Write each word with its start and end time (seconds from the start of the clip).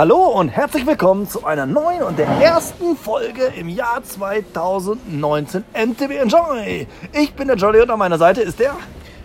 Hallo 0.00 0.28
und 0.28 0.48
herzlich 0.48 0.86
willkommen 0.86 1.28
zu 1.28 1.44
einer 1.44 1.66
neuen 1.66 2.02
und 2.04 2.18
der 2.18 2.26
ersten 2.26 2.96
Folge 2.96 3.52
im 3.54 3.68
Jahr 3.68 4.02
2019 4.02 5.62
MTV 5.74 6.10
Enjoy. 6.12 6.86
Ich 7.12 7.34
bin 7.34 7.48
der 7.48 7.58
Jolly 7.58 7.82
und 7.82 7.90
an 7.90 7.98
meiner 7.98 8.16
Seite 8.16 8.40
ist 8.40 8.58
der 8.58 8.76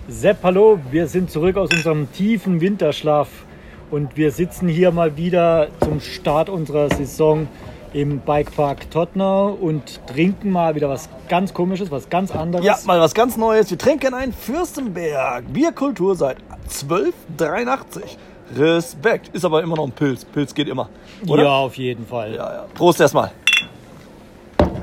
Sepp, 0.10 0.40
hallo, 0.44 0.78
wir 0.92 1.08
sind 1.08 1.32
zurück 1.32 1.56
aus 1.56 1.70
unserem 1.72 2.12
tiefen 2.12 2.60
Winterschlaf 2.60 3.30
und 3.90 4.18
wir 4.18 4.32
sitzen 4.32 4.68
hier 4.68 4.92
mal 4.92 5.16
wieder 5.16 5.70
zum 5.80 6.02
Start 6.02 6.50
unserer 6.50 6.94
Saison 6.94 7.48
im 7.94 8.20
Bikepark 8.20 8.92
Tottenau 8.92 9.52
und 9.54 10.06
trinken 10.08 10.52
mal 10.52 10.76
wieder 10.76 10.90
was 10.90 11.08
ganz 11.30 11.54
komisches, 11.54 11.90
was 11.90 12.10
ganz 12.10 12.36
anderes. 12.36 12.66
Ja, 12.66 12.78
mal 12.86 13.00
was 13.00 13.14
ganz 13.14 13.38
Neues. 13.38 13.70
Wir 13.70 13.78
trinken 13.78 14.14
ein 14.14 14.34
Fürstenberg 14.34 15.46
Bierkultur 15.54 16.18
seit 16.18 16.36
1283. 16.64 18.18
Respekt. 18.56 19.30
Ist 19.34 19.46
aber 19.46 19.64
immer 19.64 19.76
noch 19.76 19.86
ein 19.86 19.92
Pilz. 19.92 20.26
Pilz 20.26 20.54
geht 20.54 20.68
immer. 20.68 20.90
Oder? 21.28 21.44
Ja, 21.44 21.50
auf 21.52 21.78
jeden 21.78 22.06
Fall. 22.06 22.36
Ja, 22.36 22.54
ja. 22.54 22.66
Prost 22.74 23.00
erstmal. 23.00 23.32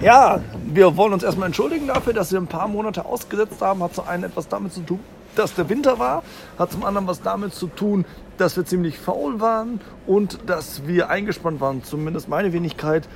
Ja, 0.00 0.40
wir 0.66 0.96
wollen 0.96 1.12
uns 1.12 1.22
erstmal 1.22 1.46
entschuldigen 1.46 1.86
dafür, 1.86 2.12
dass 2.12 2.32
wir 2.32 2.40
ein 2.40 2.48
paar 2.48 2.66
Monate 2.66 3.04
ausgesetzt 3.04 3.60
haben. 3.60 3.82
Hat 3.82 3.94
zum 3.94 4.08
einen 4.08 4.24
etwas 4.24 4.48
damit 4.48 4.72
zu 4.72 4.80
tun, 4.80 4.98
dass 5.36 5.54
der 5.54 5.68
Winter 5.68 5.98
war, 5.98 6.22
hat 6.58 6.72
zum 6.72 6.84
anderen 6.84 7.06
was 7.06 7.22
damit 7.22 7.54
zu 7.54 7.68
tun, 7.68 8.04
dass 8.36 8.56
wir 8.56 8.64
ziemlich 8.64 8.98
faul 8.98 9.40
waren 9.40 9.80
und 10.06 10.40
dass 10.46 10.86
wir 10.86 11.08
eingespannt 11.08 11.60
waren, 11.60 11.84
zumindest 11.84 12.28
meine 12.28 12.52
Wenigkeit. 12.52 13.08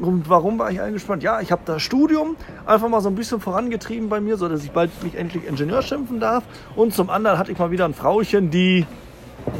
Und 0.00 0.28
warum 0.28 0.60
war 0.60 0.70
ich 0.70 0.80
eingespannt? 0.80 1.24
Ja, 1.24 1.40
ich 1.40 1.50
habe 1.50 1.62
das 1.64 1.82
Studium 1.82 2.36
einfach 2.66 2.88
mal 2.88 3.00
so 3.00 3.08
ein 3.08 3.16
bisschen 3.16 3.40
vorangetrieben 3.40 4.08
bei 4.08 4.20
mir, 4.20 4.36
sodass 4.36 4.62
ich 4.62 4.70
bald 4.70 4.90
mich 5.02 5.16
endlich 5.16 5.44
Ingenieur 5.44 5.82
schimpfen 5.82 6.20
darf. 6.20 6.44
Und 6.76 6.94
zum 6.94 7.10
anderen 7.10 7.36
hatte 7.36 7.50
ich 7.50 7.58
mal 7.58 7.72
wieder 7.72 7.84
ein 7.84 7.94
Frauchen, 7.94 8.50
die 8.50 8.86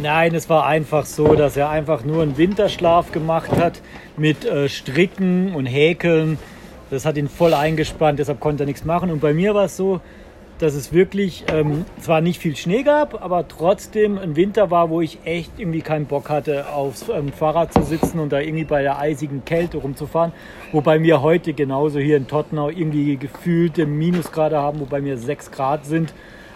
Nein, 0.03 0.35
es 0.35 0.49
war 0.49 0.67
einfach 0.67 1.05
so, 1.07 1.35
dass 1.35 1.57
er 1.57 1.71
einfach 1.71 2.05
nur 2.05 2.23
einen 2.23 2.37
Winterschlaf 2.37 3.13
gemacht 3.13 3.51
hat 3.53 3.81
mit 4.17 4.45
äh, 4.45 4.69
Stricken 4.69 5.55
und 5.55 5.67
Häkeln. 5.67 6.39
Das 6.91 7.05
hat 7.05 7.17
ihn 7.17 7.29
voll 7.29 7.55
eingespannt, 7.55 8.19
deshalb 8.19 8.41
konnte 8.41 8.65
er 8.65 8.67
nichts 8.67 8.85
machen. 8.85 9.11
Und 9.11 9.21
bei 9.21 9.35
mir 9.35 9.55
war 9.55 9.65
es 9.65 9.77
so, 9.77 10.01
dass 10.59 10.75
es 10.75 10.93
wirklich 10.93 11.45
ähm, 11.53 11.85
zwar 12.01 12.21
nicht 12.21 12.41
viel 12.41 12.57
Schnee 12.57 12.83
gab, 12.83 13.23
aber 13.23 13.47
trotzdem 13.47 14.19
ein 14.19 14.37
Winter 14.37 14.71
war, 14.71 14.91
wo 14.91 15.01
ich 15.01 15.19
echt 15.25 15.53
irgendwie 15.59 15.83
keinen 15.83 16.07
Bock 16.07 16.31
hatte, 16.31 16.69
aufs 16.73 17.09
ähm, 17.09 17.33
Fahrrad 17.33 17.73
zu 17.73 17.83
sitzen 17.83 18.19
und 18.19 18.33
da 18.33 18.41
irgendwie 18.41 18.65
bei 18.65 18.83
der 18.83 18.99
eisigen 18.99 19.45
Kälte 19.45 19.79
rumzufahren. 19.79 20.33
Wobei 20.73 21.03
wir 21.03 21.23
heute 21.23 21.53
genauso 21.53 21.99
hier 22.01 22.17
in 22.17 22.27
Tottenau 22.27 22.71
irgendwie 22.71 23.17
gefühlte 23.17 23.87
Minusgrade 23.87 24.59
haben, 24.59 24.81
wobei 24.81 25.05
wir 25.05 25.17
6 25.17 25.51
Grad 25.51 25.87
sind. 25.87 26.13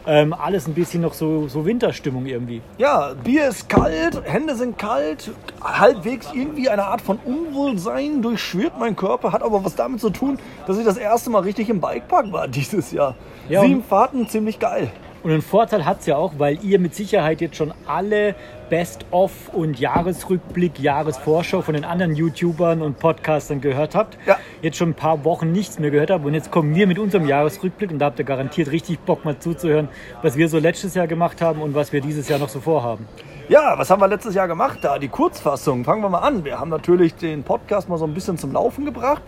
Ähm, 0.07 0.33
alles 0.33 0.67
ein 0.67 0.75
bisschen 0.75 1.03
noch 1.03 1.15
so, 1.15 1.47
so 1.47 1.65
Winterstimmung 1.65 2.27
irgendwie. 2.27 2.61
Ja, 2.77 3.15
Bier 3.23 3.49
ist 3.49 3.69
kalt, 3.69 4.21
Hände 4.25 4.57
sind 4.57 4.77
kalt, 4.77 5.31
halbwegs 5.63 6.29
irgendwie 6.35 6.69
eine 6.69 6.85
Art 6.85 7.01
von 7.01 7.19
Unwohlsein 7.25 8.21
durchschwirrt 8.21 8.79
mein 8.79 8.97
Körper, 8.97 9.33
hat 9.33 9.43
aber 9.43 9.65
was 9.65 9.77
damit 9.77 10.01
zu 10.01 10.11
tun, 10.11 10.39
dass 10.67 10.79
ich 10.79 10.85
das 10.85 10.97
erste 10.97 11.31
Mal 11.31 11.41
richtig 11.41 11.69
im 11.69 11.81
Bikepark 11.81 12.33
war 12.33 12.49
dieses 12.49 12.91
Jahr. 12.91 13.15
Ja, 13.49 13.63
Sieben 13.63 13.85
Fahrten, 13.85 14.29
ziemlich 14.29 14.59
geil. 14.59 14.91
Und 15.23 15.31
einen 15.31 15.43
Vorteil 15.43 15.85
hat 15.85 16.01
es 16.01 16.07
ja 16.07 16.17
auch, 16.17 16.33
weil 16.39 16.59
ihr 16.65 16.81
mit 16.81 16.97
Sicherheit 16.97 17.41
jetzt 17.41 17.57
schon 17.57 17.73
alle 17.87 18.35
Best-of 18.73 19.51
und 19.53 19.79
Jahresrückblick, 19.79 20.81
Jahresvorschau 20.81 21.61
von 21.61 21.75
den 21.75 21.85
anderen 21.85 22.15
YouTubern 22.15 22.81
und 22.81 22.99
Podcastern 22.99 23.61
gehört 23.61 23.95
habt. 23.95 24.17
Ja. 24.25 24.39
Jetzt 24.63 24.79
schon 24.79 24.93
ein 24.93 24.95
paar 24.95 25.27
Wochen 25.27 25.53
nichts 25.53 25.79
mehr 25.79 25.91
gehört 25.91 26.11
habt. 26.11 26.25
Und 26.25 26.33
jetzt 26.33 26.51
kommen 26.51 26.75
wir 26.75 26.87
mit 26.87 26.99
unserem 26.99 27.27
Jahresrückblick 27.27 27.91
und 27.91 27.99
da 27.99 28.07
habt 28.07 28.19
ihr 28.19 28.25
garantiert 28.25 28.71
richtig 28.71 29.01
Bock 29.01 29.27
mal 29.27 29.39
zuzuhören, 29.39 29.91
was 30.23 30.39
wir 30.39 30.49
so 30.49 30.59
letztes 30.59 30.95
Jahr 30.95 31.07
gemacht 31.07 31.43
haben 31.43 31.61
und 31.61 31.75
was 31.75 31.93
wir 31.93 32.01
dieses 32.01 32.31
Jahr 32.31 32.39
noch 32.39 32.49
so 32.49 32.61
vorhaben. 32.61 33.07
Ja, 33.51 33.75
was 33.77 33.91
haben 33.91 34.01
wir 34.01 34.09
letztes 34.09 34.35
Jahr 34.35 34.49
gemacht? 34.49 34.79
Da 34.81 34.99
die 34.99 35.09
Kurzfassung. 35.09 35.85
Fangen 35.85 36.01
wir 36.01 36.09
mal 36.09 36.21
an. 36.21 36.43
Wir 36.43 36.59
haben 36.59 36.71
natürlich 36.71 37.15
den 37.15 37.43
Podcast 37.43 37.91
mal 37.91 37.99
so 37.99 38.07
ein 38.07 38.15
bisschen 38.15 38.39
zum 38.39 38.55
Laufen 38.55 38.87
gebracht. 38.87 39.21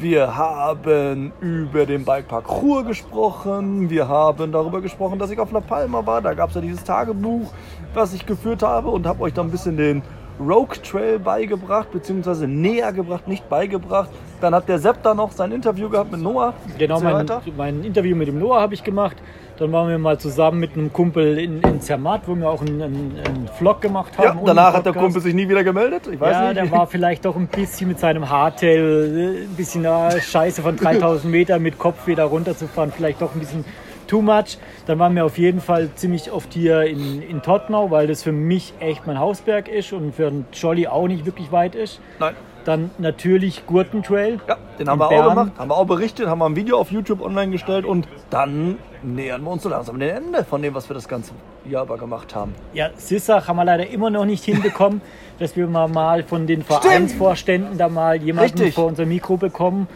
Wir 0.00 0.34
haben 0.34 1.30
über 1.40 1.84
den 1.84 2.06
Bikepark 2.06 2.48
Ruhr 2.48 2.84
gesprochen. 2.84 3.90
Wir 3.90 4.08
haben 4.08 4.50
darüber 4.50 4.80
gesprochen, 4.80 5.18
dass 5.18 5.30
ich 5.30 5.38
auf 5.38 5.52
La 5.52 5.60
Palma 5.60 6.06
war. 6.06 6.22
Da 6.22 6.32
gab 6.32 6.48
es 6.48 6.54
ja 6.54 6.62
dieses 6.62 6.82
Tagebuch, 6.84 7.52
was 7.94 8.12
ich 8.14 8.26
geführt 8.26 8.62
habe 8.62 8.88
und 8.90 9.06
habe 9.06 9.22
euch 9.22 9.32
dann 9.34 9.46
ein 9.48 9.50
bisschen 9.50 9.76
den 9.76 10.02
Rogue 10.40 10.80
Trail 10.82 11.18
beigebracht, 11.18 11.90
beziehungsweise 11.92 12.48
näher 12.48 12.92
gebracht, 12.92 13.28
nicht 13.28 13.48
beigebracht. 13.50 14.08
Dann 14.40 14.54
hat 14.54 14.68
der 14.70 14.78
Sepp 14.78 15.02
da 15.02 15.12
noch 15.14 15.32
sein 15.32 15.52
Interview 15.52 15.90
gehabt 15.90 16.12
mit 16.12 16.22
Noah. 16.22 16.54
Genau, 16.78 16.98
mein, 17.00 17.26
mein 17.58 17.84
Interview 17.84 18.16
mit 18.16 18.28
dem 18.28 18.38
Noah 18.38 18.60
habe 18.62 18.72
ich 18.72 18.82
gemacht. 18.82 19.18
Dann 19.58 19.70
waren 19.72 19.90
wir 19.90 19.98
mal 19.98 20.16
zusammen 20.18 20.58
mit 20.58 20.72
einem 20.72 20.90
Kumpel 20.90 21.38
in, 21.38 21.60
in 21.60 21.82
Zermatt, 21.82 22.22
wo 22.24 22.34
wir 22.34 22.48
auch 22.48 22.62
einen, 22.62 22.80
einen, 22.80 23.18
einen 23.22 23.48
Vlog 23.58 23.82
gemacht 23.82 24.16
haben. 24.16 24.38
Ja, 24.38 24.44
danach 24.46 24.72
hat 24.72 24.86
der. 24.86 24.94
Kumpel 24.94 25.20
sich 25.20 25.34
nie 25.34 25.46
wieder 25.46 25.62
gemeldet. 25.62 26.08
Ich 26.10 26.18
weiß 26.18 26.32
Ja, 26.32 26.42
nicht. 26.44 26.56
der 26.56 26.70
war 26.70 26.86
vielleicht 26.86 27.26
doch 27.26 27.36
ein 27.36 27.46
bisschen 27.46 27.88
mit 27.88 27.98
seinem 28.00 28.30
Hardtail, 28.30 28.78
äh, 28.78 29.42
ein 29.44 29.56
bisschen 29.56 29.84
äh, 29.84 30.18
scheiße 30.18 30.62
von 30.62 30.76
3000 30.76 31.30
Metern 31.30 31.60
mit 31.60 31.78
Kopf 31.78 32.06
wieder 32.06 32.24
runterzufahren, 32.24 32.90
vielleicht 32.90 33.20
doch 33.20 33.34
ein 33.34 33.40
bisschen 33.40 33.66
too 34.10 34.20
much. 34.20 34.58
Dann 34.86 34.98
waren 34.98 35.14
wir 35.14 35.24
auf 35.24 35.38
jeden 35.38 35.60
Fall 35.60 35.88
ziemlich 35.94 36.32
oft 36.32 36.52
hier 36.52 36.82
in, 36.82 37.22
in 37.22 37.42
Tottenau, 37.42 37.90
weil 37.90 38.06
das 38.06 38.22
für 38.22 38.32
mich 38.32 38.74
echt 38.80 39.06
mein 39.06 39.18
Hausberg 39.18 39.68
ist 39.68 39.92
und 39.92 40.14
für 40.14 40.26
einen 40.26 40.46
Jolly 40.52 40.86
auch 40.88 41.06
nicht 41.06 41.24
wirklich 41.24 41.52
weit 41.52 41.74
ist. 41.74 42.00
Nein. 42.18 42.34
Dann 42.64 42.90
natürlich 42.98 43.64
Gurtentrail. 43.66 44.38
Ja, 44.46 44.58
den 44.78 44.88
haben 44.88 44.98
wir 44.98 45.08
Bern. 45.08 45.24
auch 45.24 45.28
gemacht, 45.30 45.52
haben 45.56 45.70
wir 45.70 45.76
auch 45.76 45.86
berichtet, 45.86 46.26
haben 46.26 46.40
wir 46.40 46.46
ein 46.46 46.56
Video 46.56 46.78
auf 46.78 46.90
YouTube 46.90 47.22
online 47.22 47.52
gestellt 47.52 47.86
und 47.86 48.06
dann 48.28 48.76
nähern 49.02 49.42
wir 49.42 49.50
uns 49.50 49.62
so 49.62 49.70
langsam 49.70 49.98
dem 49.98 50.14
Ende 50.14 50.44
von 50.44 50.60
dem, 50.60 50.74
was 50.74 50.90
wir 50.90 50.94
das 50.94 51.08
ganze 51.08 51.32
Jahr 51.64 51.84
über 51.84 51.96
gemacht 51.96 52.34
haben. 52.34 52.54
Ja, 52.74 52.90
Sissach 52.96 53.48
haben 53.48 53.56
wir 53.56 53.64
leider 53.64 53.88
immer 53.88 54.10
noch 54.10 54.26
nicht 54.26 54.44
hinbekommen, 54.44 55.00
dass 55.38 55.56
wir 55.56 55.68
mal, 55.68 55.88
mal 55.88 56.22
von 56.22 56.46
den 56.46 56.62
Vereinsvorständen 56.62 57.78
da 57.78 57.88
mal 57.88 58.16
jemanden 58.22 58.58
Richtig. 58.58 58.74
vor 58.74 58.84
unser 58.84 59.06
Mikro 59.06 59.38
bekommen 59.38 59.88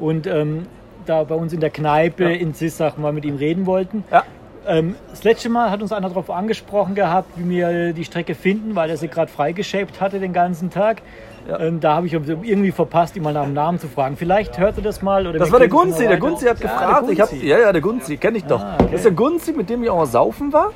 und 0.00 0.26
ähm, 0.26 0.66
da 1.08 1.24
bei 1.24 1.34
uns 1.34 1.52
in 1.52 1.60
der 1.60 1.70
Kneipe 1.70 2.24
Ja. 2.24 2.30
in 2.30 2.52
Sissach 2.54 2.96
mal 2.96 3.12
mit 3.12 3.24
ihm 3.24 3.36
reden 3.36 3.66
wollten. 3.66 4.04
Ja, 4.12 4.24
Ähm, 4.66 4.96
das 5.10 5.24
letzte 5.24 5.48
Mal 5.48 5.70
hat 5.70 5.80
uns 5.80 5.92
einer 5.92 6.08
darauf 6.08 6.28
angesprochen 6.30 6.94
gehabt, 6.94 7.30
wie 7.36 7.48
wir 7.48 7.94
die 7.94 8.04
Strecke 8.04 8.34
finden, 8.34 8.74
weil 8.76 8.90
er 8.90 8.98
sie 8.98 9.08
gerade 9.08 9.30
freigeschäbt 9.32 10.00
hatte 10.02 10.20
den 10.20 10.34
ganzen 10.34 10.68
Tag. 10.68 11.00
Ja. 11.48 11.58
Ähm, 11.60 11.80
da 11.80 11.94
habe 11.94 12.06
ich 12.06 12.12
irgendwie 12.12 12.72
verpasst, 12.72 13.16
ihn 13.16 13.22
mal 13.22 13.32
nach 13.32 13.44
dem 13.44 13.54
Namen 13.54 13.78
zu 13.78 13.88
fragen. 13.88 14.18
Vielleicht 14.18 14.58
hört 14.58 14.76
er 14.76 14.82
das 14.82 15.00
mal. 15.00 15.26
Oder 15.26 15.38
das 15.38 15.50
war 15.50 15.58
der 15.58 15.68
Gunzi. 15.68 16.06
Der. 16.06 16.18
Gunzi 16.18 16.44
hat 16.44 16.60
Ja, 16.60 16.68
der 16.68 16.76
gefragt. 16.76 17.10
ich 17.10 17.20
hab, 17.20 17.30
Gunzi. 17.30 17.46
ja, 17.46 17.58
ja, 17.58 17.72
der 17.72 17.80
Gunzi, 17.80 18.16
kenne 18.18 18.36
ich 18.36 18.44
doch. 18.44 18.62
Ah, 18.62 18.74
okay. 18.74 18.88
Das 18.90 18.94
ist 19.00 19.04
der 19.04 19.12
Gunzi, 19.12 19.52
mit 19.52 19.70
dem 19.70 19.82
ich 19.82 19.88
auch 19.88 19.96
mal 19.96 20.04
saufen 20.06 20.52
war. 20.52 20.72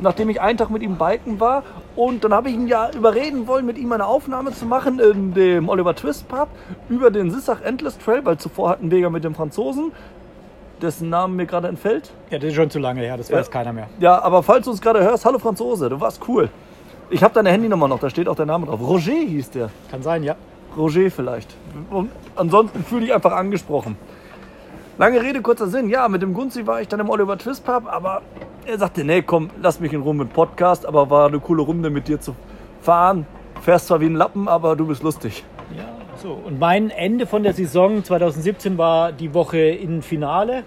Nachdem 0.00 0.28
ich 0.30 0.40
einen 0.40 0.58
Tag 0.58 0.70
mit 0.70 0.82
ihm 0.82 0.96
biken 0.96 1.40
war. 1.40 1.62
Und 1.96 2.22
dann 2.24 2.32
habe 2.32 2.48
ich 2.48 2.54
ihn 2.54 2.68
ja 2.68 2.90
überreden 2.94 3.46
wollen, 3.48 3.66
mit 3.66 3.78
ihm 3.78 3.90
eine 3.92 4.06
Aufnahme 4.06 4.52
zu 4.52 4.64
machen 4.66 5.00
in 5.00 5.34
dem 5.34 5.68
Oliver 5.68 5.94
Twist 5.94 6.28
Pub 6.28 6.48
über 6.88 7.10
den 7.10 7.30
Sissach 7.30 7.60
Endless 7.62 7.98
Trail, 7.98 8.24
weil 8.24 8.38
zuvor 8.38 8.70
hatten 8.70 8.90
wir 8.90 8.98
ja 9.00 9.10
mit 9.10 9.24
dem 9.24 9.34
Franzosen, 9.34 9.90
dessen 10.80 11.08
Namen 11.10 11.34
mir 11.34 11.46
gerade 11.46 11.66
entfällt. 11.68 12.12
Ja, 12.30 12.38
das 12.38 12.50
ist 12.50 12.54
schon 12.54 12.70
zu 12.70 12.78
lange 12.78 13.00
her, 13.00 13.16
das 13.16 13.32
weiß 13.32 13.46
Ja. 13.46 13.52
keiner 13.52 13.72
mehr. 13.72 13.88
Ja, 13.98 14.22
aber 14.22 14.44
falls 14.44 14.64
du 14.66 14.70
uns 14.70 14.80
gerade 14.80 15.02
hörst, 15.02 15.24
hallo 15.24 15.40
Franzose, 15.40 15.88
du 15.88 16.00
warst 16.00 16.20
cool. 16.28 16.48
Ich 17.10 17.22
habe 17.24 17.34
deine 17.34 17.50
Handynummer 17.50 17.88
noch, 17.88 17.98
da 17.98 18.10
steht 18.10 18.28
auch 18.28 18.36
der 18.36 18.46
Name 18.46 18.66
drauf. 18.66 18.80
Roger 18.80 19.12
hieß 19.12 19.50
der. 19.50 19.70
Kann 19.90 20.02
sein, 20.02 20.22
ja. 20.22 20.36
Roger 20.76 21.10
vielleicht. 21.10 21.56
Und 21.90 22.10
ansonsten 22.36 22.84
fühle 22.84 23.06
ich 23.06 23.14
einfach 23.14 23.32
angesprochen. 23.32 23.96
Lange 24.98 25.20
Rede, 25.20 25.40
kurzer 25.42 25.68
Sinn. 25.68 25.88
Ja, 25.88 26.08
mit 26.08 26.22
dem 26.22 26.34
Gunzi 26.34 26.66
war 26.66 26.80
ich 26.80 26.88
dann 26.88 27.00
im 27.00 27.08
Oliver 27.08 27.38
Twist 27.38 27.64
Pub, 27.64 27.84
aber 27.86 28.22
er 28.66 28.78
sagte, 28.78 29.04
nee, 29.04 29.22
komm, 29.22 29.50
lass 29.60 29.80
mich 29.80 29.92
in 29.92 30.02
Ruhe 30.02 30.14
mit 30.14 30.32
Podcast, 30.32 30.86
aber 30.86 31.10
war 31.10 31.28
eine 31.28 31.40
coole 31.40 31.62
Runde 31.62 31.90
mit 31.90 32.08
dir 32.08 32.20
zu 32.20 32.34
fahren. 32.82 33.26
Fährst 33.62 33.88
zwar 33.88 34.00
wie 34.00 34.06
ein 34.06 34.14
Lappen, 34.14 34.48
aber 34.48 34.76
du 34.76 34.86
bist 34.86 35.02
lustig. 35.02 35.44
Ja, 35.76 35.84
so. 36.16 36.32
Und 36.32 36.58
mein 36.58 36.90
Ende 36.90 37.26
von 37.26 37.42
der 37.42 37.52
Saison 37.52 38.04
2017 38.04 38.78
war 38.78 39.12
die 39.12 39.34
Woche 39.34 39.58
im 39.58 40.02
Finale, 40.02 40.64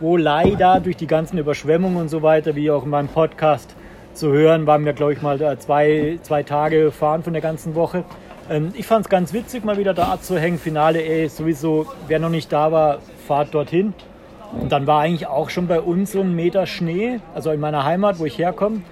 wo 0.00 0.16
leider 0.16 0.80
durch 0.80 0.96
die 0.96 1.06
ganzen 1.06 1.38
Überschwemmungen 1.38 1.98
und 1.98 2.08
so 2.08 2.22
weiter, 2.22 2.54
wie 2.54 2.70
auch 2.70 2.84
in 2.84 2.90
meinem 2.90 3.08
Podcast 3.08 3.74
zu 4.14 4.32
hören, 4.32 4.66
waren 4.66 4.84
wir, 4.84 4.92
glaube 4.92 5.12
ich, 5.12 5.22
mal 5.22 5.38
da 5.38 5.58
zwei, 5.58 6.18
zwei 6.22 6.42
Tage 6.42 6.90
fahren 6.90 7.22
von 7.22 7.32
der 7.32 7.42
ganzen 7.42 7.74
Woche. 7.74 8.04
Ähm, 8.50 8.72
ich 8.74 8.86
fand 8.86 9.06
es 9.06 9.08
ganz 9.08 9.32
witzig, 9.32 9.64
mal 9.64 9.78
wieder 9.78 9.94
da 9.94 10.20
zu 10.20 10.38
hängen. 10.38 10.58
Finale, 10.58 11.02
ey, 11.02 11.28
sowieso, 11.28 11.86
wer 12.06 12.18
noch 12.18 12.30
nicht 12.30 12.52
da 12.52 12.72
war, 12.72 12.98
fahrt 13.26 13.54
dorthin. 13.54 13.94
Und 14.52 14.72
dann 14.72 14.86
war 14.86 15.00
eigentlich 15.00 15.26
auch 15.26 15.50
schon 15.50 15.66
bei 15.66 15.80
uns 15.80 16.12
so 16.12 16.20
ein 16.20 16.34
Meter 16.34 16.66
Schnee, 16.66 17.20
also 17.34 17.50
in 17.50 17.60
meiner 17.60 17.84
Heimat, 17.84 18.18
wo 18.18 18.24
ich 18.24 18.38
herkomme. 18.38 18.82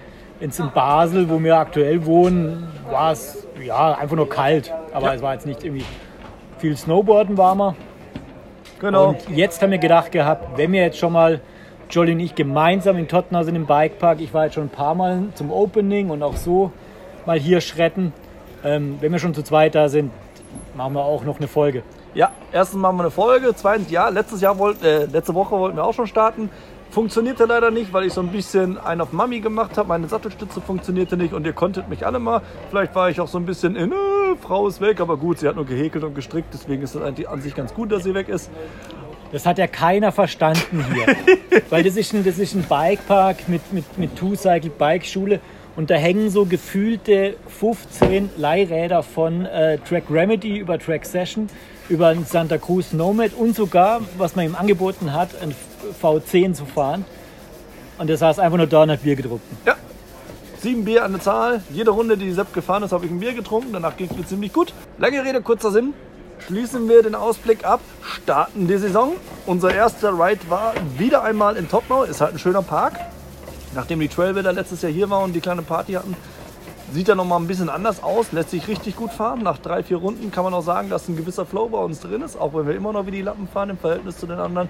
Jetzt 0.41 0.61
in 0.61 0.70
Basel, 0.73 1.31
wo 1.31 1.43
wir 1.43 1.56
aktuell 1.56 2.05
wohnen, 2.05 2.69
war 2.91 3.12
es 3.12 3.47
ja, 3.64 3.94
einfach 3.94 4.17
nur 4.17 4.29
kalt. 4.29 4.73
Aber 4.93 5.06
Ja. 5.06 5.14
es 5.14 5.23
war 5.23 5.32
jetzt 5.32 5.47
nicht 5.47 5.64
irgendwie 5.64 5.85
viel 6.58 6.76
Snowboarden 6.76 7.38
warmer. 7.38 7.75
Genau. 8.81 9.08
Und 9.11 9.29
jetzt 9.31 9.62
haben 9.62 9.70
wir 9.70 9.79
gedacht 9.79 10.12
gehabt, 10.12 10.58
wenn 10.58 10.73
wir 10.73 10.82
jetzt 10.82 10.99
schon 10.99 11.12
mal, 11.12 11.41
Jolly 11.88 12.12
und 12.12 12.20
ich 12.20 12.35
gemeinsam 12.35 12.99
in 12.99 13.09
Tottenham 13.09 13.44
sind 13.44 13.55
im 13.55 13.64
Bikepark, 13.67 14.20
ich 14.20 14.35
war 14.35 14.44
jetzt 14.44 14.55
schon 14.55 14.64
ein 14.64 14.70
paar 14.70 14.94
Mal 14.94 15.23
zum 15.35 15.50
Opening 15.50 16.11
und 16.11 16.23
auch 16.23 16.37
so 16.37 16.73
mal 17.25 17.38
hier 17.38 17.61
schretten. 17.62 18.12
Ähm, 18.64 18.97
wenn 19.00 19.12
wir 19.12 19.19
schon 19.19 19.32
zu 19.35 19.43
zweit 19.43 19.75
da 19.75 19.88
sind, 19.88 20.11
machen 20.76 20.94
wir 20.94 21.05
auch 21.05 21.25
noch 21.25 21.38
eine 21.38 21.49
Folge. 21.49 21.82
Ja, 22.17 22.31
erstens 22.51 22.81
machen 22.81 22.97
wir 22.97 23.03
eine 23.03 23.11
Folge, 23.11 23.53
zweitens 23.55 23.91
ja, 23.91 24.09
letztes 24.09 24.41
Jahr 24.41 24.59
wollten, 24.59 24.83
äh, 24.83 25.05
letzte 25.05 25.35
Woche 25.35 25.51
wollten 25.51 25.77
wir 25.77 25.85
auch 25.85 25.93
schon 25.93 26.07
starten. 26.07 26.49
Funktionierte 26.91 27.45
leider 27.45 27.71
nicht, 27.71 27.93
weil 27.93 28.07
ich 28.07 28.15
so 28.15 28.23
ein 28.23 28.29
bisschen 28.29 28.79
einen 28.79 29.03
auf 29.03 29.13
Mami 29.13 29.41
gemacht 29.41 29.77
habe. 29.77 29.89
Meine 29.89 30.09
Sattelstütze 30.09 30.63
funktionierte 30.63 31.19
nicht 31.19 31.35
und 31.35 31.45
ihr 31.45 31.53
konntet 31.53 31.91
mich 31.91 32.07
alle 32.07 32.19
mal. 32.19 32.41
Vielleicht 32.71 32.95
war 32.95 33.11
ich 33.11 33.21
auch 33.21 33.29
so 33.29 33.37
ein 33.37 33.45
bisschen 33.45 33.77
in, 33.77 33.93
äh, 33.93 33.95
Frau 34.41 34.67
ist 34.67 34.81
weg, 34.81 35.01
aber 35.01 35.19
gut, 35.19 35.41
sie 35.41 35.47
hat 35.47 35.57
nur 35.57 35.67
gehäkelt 35.67 36.05
und 36.05 36.15
gestrickt, 36.15 36.49
deswegen 36.55 36.81
ist 36.83 36.95
es 36.95 37.27
an 37.27 37.43
sich 37.43 37.55
ganz 37.55 37.75
gut, 37.75 37.93
dass 37.93 38.05
sie 38.05 38.15
weg 38.15 38.31
ist. 38.31 38.51
Das 39.31 39.45
hat 39.45 39.59
ja 39.59 39.67
keiner 39.67 40.11
verstanden 40.11 40.87
hier. 40.95 41.17
Weil 41.69 41.83
das 41.83 41.99
ist 41.99 42.15
ein, 42.15 42.25
das 42.25 42.39
ist 42.39 42.55
ein 42.55 42.62
Bikepark 42.62 43.47
mit, 43.47 43.75
mit, 43.75 43.99
mit 43.99 44.17
Two-Cycle-Bike-Schule 44.17 45.41
und 45.77 45.91
da 45.91 45.97
hängen 45.97 46.31
so 46.31 46.47
gefühlte 46.47 47.37
15 47.49 48.31
Leihräder 48.39 49.03
von 49.03 49.45
äh, 49.45 49.77
Track 49.81 50.05
Remedy 50.09 50.57
über 50.57 50.79
Track 50.79 51.05
Session, 51.05 51.51
über 51.88 52.09
einen 52.09 52.27
Santa 52.27 52.59
Cruz 52.59 52.93
Nomad 52.93 53.33
und 53.35 53.55
sogar, 53.55 54.00
was 54.19 54.37
man 54.37 54.47
ihm 54.47 54.55
angeboten 54.55 55.12
hat, 55.12 55.31
ein 55.41 55.55
V10 56.03 56.55
zu 56.55 56.65
fahren. 56.67 57.05
Und 57.99 58.09
der 58.09 58.17
saß 58.17 58.38
einfach 58.38 58.59
nur 58.59 58.67
da 58.67 58.83
und 58.83 58.91
hat 58.91 59.03
Bier 59.03 59.17
getrunken. 59.17 59.56
Ja. 59.65 59.77
Sieben 60.61 60.85
Bier 60.85 61.05
an 61.05 61.12
der 61.12 61.21
Zahl. 61.21 61.62
Jede 61.73 61.91
Runde, 61.91 62.17
die 62.17 62.33
Sepp 62.33 62.53
gefahren 62.53 62.83
ist, 62.83 62.93
habe 62.93 63.06
ich 63.06 63.11
ein 63.11 63.21
Bier 63.21 63.35
getrunken. 63.35 63.73
Danach 63.73 63.97
ging 63.97 64.09
es 64.11 64.17
mir 64.17 64.27
ziemlich 64.27 64.53
gut. 64.53 64.73
Lange 64.99 65.25
Rede, 65.25 65.41
kurzer 65.43 65.71
Sinn. 65.71 65.94
Schließen 66.47 66.88
wir 66.88 67.03
den 67.03 67.15
Ausblick 67.15 67.65
ab, 67.65 67.81
starten 68.03 68.69
die 68.69 68.77
Saison. 68.77 69.12
Unser 69.47 69.75
erster 69.75 70.12
Ride 70.12 70.41
war 70.49 70.75
wieder 70.99 71.23
einmal 71.23 71.56
in 71.56 71.69
Topnau. 71.69 72.03
Ist 72.03 72.21
halt 72.21 72.35
ein 72.35 72.38
schöner 72.38 72.62
Park. 72.62 72.94
Nachdem 73.75 74.00
die 74.00 74.09
Trailwälder 74.09 74.53
letztes 74.53 74.83
Jahr 74.83 74.93
hier 74.93 75.11
waren 75.11 75.25
und 75.25 75.33
die 75.33 75.41
kleine 75.41 75.62
Party 75.62 75.94
hatten, 75.94 76.17
sieht 76.93 77.09
er 77.09 77.15
noch 77.15 77.25
mal 77.25 77.37
ein 77.37 77.47
bisschen 77.47 77.69
anders 77.69 78.03
aus. 78.03 78.33
Lässt 78.33 78.50
sich 78.50 78.69
richtig 78.69 78.97
gut 78.97 79.12
fahren. 79.12 79.43
Nach 79.43 79.59
drei, 79.59 79.83
vier 79.83 79.99
Runden 79.99 80.31
kann 80.31 80.44
man 80.44 80.55
auch 80.55 80.62
sagen, 80.62 80.88
dass 80.88 81.09
ein 81.09 81.17
gewisser 81.17 81.47
Flow 81.47 81.69
bei 81.69 81.79
uns 81.79 82.00
drin 82.00 82.23
ist. 82.23 82.38
Auch 82.38 82.55
wenn 82.55 82.67
wir 82.67 82.75
immer 82.75 82.93
noch 82.93 83.06
wie 83.06 83.11
die 83.11 83.23
Lappen 83.23 83.49
fahren 83.49 83.71
im 83.71 83.79
Verhältnis 83.79 84.19
zu 84.19 84.27
den 84.27 84.38
anderen. 84.38 84.69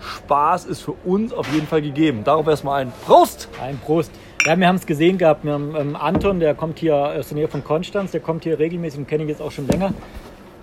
Spaß 0.00 0.66
ist 0.66 0.80
für 0.80 0.92
uns 1.04 1.32
auf 1.32 1.52
jeden 1.52 1.66
Fall 1.66 1.82
gegeben. 1.82 2.22
Darauf 2.24 2.46
erstmal 2.46 2.82
ein 2.82 2.92
Prost! 3.04 3.48
Ein 3.60 3.78
Prost. 3.78 4.12
Ja, 4.46 4.58
wir 4.58 4.68
haben 4.68 4.76
es 4.76 4.86
gesehen 4.86 5.18
gehabt. 5.18 5.44
Wir 5.44 5.52
haben 5.52 5.74
ähm, 5.76 5.96
Anton, 5.96 6.40
der 6.40 6.54
kommt 6.54 6.78
hier 6.78 6.94
aus 6.94 7.28
der 7.28 7.36
Nähe 7.36 7.48
von 7.48 7.64
Konstanz, 7.64 8.12
der 8.12 8.20
kommt 8.20 8.44
hier 8.44 8.58
regelmäßig 8.58 9.00
und 9.00 9.08
kenne 9.08 9.24
ich 9.24 9.28
jetzt 9.28 9.42
auch 9.42 9.50
schon 9.50 9.66
länger. 9.66 9.92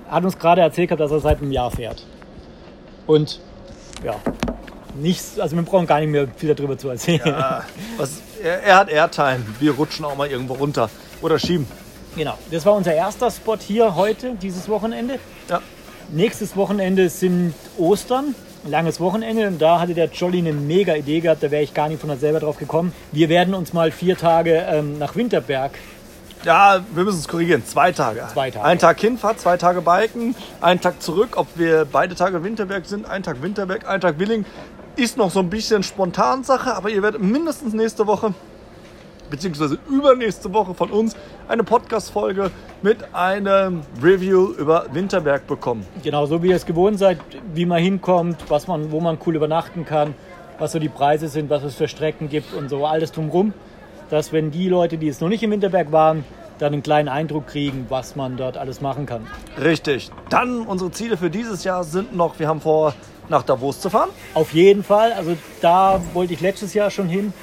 Hat 0.10 0.24
uns 0.24 0.40
gerade 0.40 0.62
erzählt, 0.62 0.90
gehabt, 0.90 1.02
dass 1.02 1.12
er 1.12 1.19
seit 1.19 1.42
einem 1.42 1.52
Jahr 1.52 1.72
fährt. 1.72 2.06
Und 3.06 3.42
ja, 4.04 4.16
nichts, 4.96 5.40
also 5.40 5.56
wir 5.56 5.63
brauchen 5.63 5.88
gar 5.88 6.00
nicht 6.00 6.10
mehr 6.10 6.28
viel 6.36 6.54
darüber 6.54 6.78
zu 6.78 6.90
erzählen. 6.90 7.22
Ja, 7.25 7.63
was, 7.98 8.22
er, 8.45 8.63
er 8.63 8.77
hat 8.77 8.89
Airtime. 8.89 9.45
Wir 9.59 9.71
rutschen 9.71 10.06
auch 10.06 10.15
mal 10.15 10.30
irgendwo 10.30 10.53
runter. 10.53 10.89
Oder 11.21 11.39
schieben. 11.39 11.65
Genau, 12.15 12.38
das 12.51 12.65
war 12.65 12.74
unser 12.74 12.94
erster 12.94 13.30
Spot 13.31 13.57
hier 13.57 13.95
heute, 13.95 14.36
dieses 14.42 14.69
Wochenende. 14.69 15.19
Ja. 15.50 15.62
Nächstes 16.09 16.56
Wochenende 16.56 17.09
sind 17.09 17.56
Ostern, 17.77 18.36
langes 18.63 19.00
Wochenende. 19.00 19.47
Und 19.47 19.62
da 19.62 19.80
hatte 19.80 19.94
der 19.94 20.06
Jolly 20.06 20.38
eine 20.38 20.53
mega 20.53 20.95
Idee 20.95 21.19
gehabt, 21.19 21.44
da 21.44 21.51
wäre 21.51 21.63
ich 21.63 21.74
gar 21.74 21.89
nicht 21.89 22.00
von 22.00 22.09
uns 22.09 22.21
selber 22.21 22.39
drauf 22.39 22.57
gekommen. 22.57 22.94
Wir 23.12 23.27
werden 23.30 23.53
uns 23.53 23.74
mal 23.74 23.92
vier 23.92 24.15
Tage 24.18 24.65
ähm, 24.69 25.00
nach 25.00 25.15
Winterberg 25.15 25.71
Ja, 26.44 26.81
wir 26.94 27.03
müssen 27.03 27.19
es 27.19 27.27
korrigieren. 27.27 27.65
Zwei 27.65 27.92
Tage. 27.92 28.24
Zwei 28.31 28.51
Tage. 28.51 28.65
Ein 28.65 28.77
Tag 28.80 29.00
Hinfahrt, 29.00 29.39
zwei 29.39 29.57
Tage 29.57 29.81
Biken, 29.81 30.36
ein 30.62 30.80
Tag 30.80 31.01
zurück. 31.01 31.38
Ob 31.38 31.47
wir 31.56 31.86
beide 31.92 32.13
Tage 32.15 32.44
Winterberg 32.44 32.86
sind, 32.86 33.09
ein 33.09 33.24
Tag 33.24 33.42
Winterberg, 33.42 33.88
ein 33.89 34.00
Tag 34.00 34.19
Willing, 34.19 34.45
ist 34.95 35.18
noch 35.18 35.31
so 35.31 35.39
ein 35.39 35.50
bisschen 35.50 35.83
spontan 35.83 36.44
Sache. 36.44 36.74
Aber 36.75 36.89
ihr 36.89 37.01
werdet 37.01 37.21
mindestens 37.21 37.74
nächste 37.74 38.07
Woche, 38.07 38.33
beziehungsweise 39.30 39.77
übernächste 39.89 40.53
Woche 40.53 40.74
von 40.74 40.92
uns, 40.92 41.15
eine 41.47 41.63
Podcast-Folge 41.63 42.51
mit 42.81 43.13
einem 43.13 43.81
Review 44.01 44.51
über 44.57 44.86
Winterberg 44.94 45.47
bekommen. 45.47 45.86
Genau, 46.03 46.25
so 46.25 46.42
wie 46.44 46.50
ihr 46.50 46.56
es 46.56 46.65
gewohnt 46.65 47.00
seid, 47.00 47.19
wie 47.53 47.65
man 47.65 47.81
hinkommt, 47.81 48.38
was 48.50 48.68
man, 48.68 48.92
wo 48.92 49.00
man 49.00 49.18
cool 49.25 49.36
übernachten 49.36 49.86
kann, 49.86 50.13
was 50.59 50.71
so 50.71 50.80
die 50.80 50.89
Preise 50.89 51.27
sind, 51.27 51.50
was 51.50 51.63
es 51.63 51.75
für 51.75 51.88
Strecken 51.88 52.30
gibt 52.30 52.53
und 52.53 52.69
so 52.69 52.86
alles 52.86 53.12
drumrum. 53.12 53.53
Dass 54.09 54.31
wenn 54.31 54.51
die 54.51 54.69
Leute, 54.69 54.97
die 54.97 55.07
jetzt 55.07 55.21
noch 55.21 55.30
nicht 55.30 55.42
im 55.44 55.51
Winterberg 55.51 55.92
waren, 55.92 56.24
dann 56.59 56.74
einen 56.74 56.83
kleinen 56.83 57.09
Eindruck 57.09 57.47
kriegen, 57.47 57.88
was 57.89 58.15
man 58.15 58.38
dort 58.38 58.56
alles 58.57 58.80
machen 58.80 59.06
kann. 59.06 59.27
Richtig. 59.62 60.12
Dann 60.30 60.62
unsere 60.62 60.92
Ziele 60.92 61.18
für 61.18 61.30
dieses 61.30 61.63
Jahr 61.63 61.83
sind 61.83 62.15
noch, 62.15 62.39
wir 62.39 62.47
haben 62.47 62.62
vor, 62.62 62.94
nach 63.30 63.44
Davos 63.44 63.80
zu 63.80 63.89
fahren. 63.89 64.10
Auf 64.33 64.54
jeden 64.54 64.83
Fall, 64.83 65.13
also 65.13 65.36
da 65.62 66.01
wollte 66.13 66.33
ich 66.33 66.42
letztes 66.42 66.74
Jahr 66.74 66.92
schon 66.92 67.07
hin, 67.07 67.33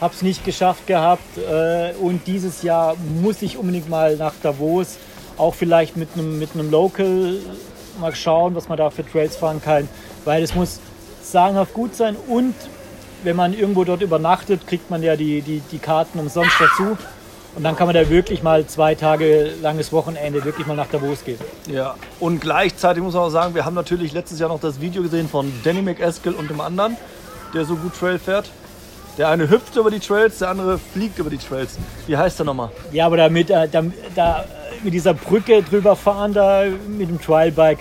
habe 0.00 0.14
es 0.14 0.22
nicht 0.22 0.44
geschafft 0.44 0.86
gehabt. 0.86 1.38
Äh, 1.38 1.94
und 2.00 2.26
dieses 2.26 2.62
Jahr 2.62 2.96
muss 3.22 3.42
ich 3.42 3.56
unbedingt 3.56 3.88
mal 3.88 4.16
nach 4.16 4.34
Davos, 4.42 4.96
auch 5.36 5.54
vielleicht 5.54 5.96
mit 5.96 6.10
einem 6.14 6.38
mit 6.38 6.50
einem 6.54 6.70
Local. 6.70 7.38
Mal 8.00 8.14
schauen, 8.14 8.56
was 8.56 8.68
man 8.68 8.76
da 8.76 8.90
für 8.90 9.06
Trails 9.06 9.36
fahren 9.36 9.62
kann, 9.62 9.88
weil 10.24 10.42
es 10.42 10.54
muss 10.54 10.80
sagenhaft 11.22 11.74
gut 11.74 11.94
sein. 11.94 12.16
Und 12.26 12.54
wenn 13.22 13.36
man 13.36 13.54
irgendwo 13.54 13.84
dort 13.84 14.02
übernachtet, 14.02 14.66
kriegt 14.66 14.90
man 14.90 15.02
ja 15.02 15.16
die, 15.16 15.42
die, 15.42 15.62
die 15.70 15.78
Karten 15.78 16.18
umsonst 16.18 16.56
dazu. 16.58 16.98
Und 17.56 17.62
dann 17.62 17.76
kann 17.76 17.86
man 17.86 17.94
da 17.94 18.08
wirklich 18.08 18.42
mal 18.42 18.66
zwei 18.66 18.94
Tage 18.94 19.52
langes 19.62 19.92
Wochenende 19.92 20.44
wirklich 20.44 20.66
mal 20.66 20.74
nach 20.74 20.88
Davos 20.88 21.24
gehen. 21.24 21.38
Ja, 21.70 21.94
und 22.18 22.40
gleichzeitig 22.40 23.02
muss 23.02 23.14
man 23.14 23.22
auch 23.22 23.30
sagen, 23.30 23.54
wir 23.54 23.64
haben 23.64 23.74
natürlich 23.74 24.12
letztes 24.12 24.40
Jahr 24.40 24.48
noch 24.48 24.60
das 24.60 24.80
Video 24.80 25.02
gesehen 25.02 25.28
von 25.28 25.52
Danny 25.62 25.80
McEskill 25.80 26.32
und 26.32 26.50
dem 26.50 26.60
anderen, 26.60 26.96
der 27.54 27.64
so 27.64 27.76
gut 27.76 27.94
Trail 27.98 28.18
fährt. 28.18 28.50
Der 29.18 29.28
eine 29.28 29.48
hüpft 29.48 29.76
über 29.76 29.92
die 29.92 30.00
Trails, 30.00 30.38
der 30.38 30.50
andere 30.50 30.78
fliegt 30.78 31.20
über 31.20 31.30
die 31.30 31.38
Trails. 31.38 31.78
Wie 32.08 32.16
heißt 32.16 32.40
der 32.40 32.46
nochmal? 32.46 32.70
Ja, 32.90 33.06
aber 33.06 33.16
damit, 33.16 33.48
äh, 33.50 33.68
da, 33.68 33.84
da, 34.16 34.44
mit 34.82 34.92
dieser 34.92 35.14
Brücke 35.14 35.62
drüber 35.62 35.94
fahren, 35.94 36.34
da 36.34 36.64
mit 36.88 37.08
dem 37.08 37.20
Trialbike, 37.20 37.78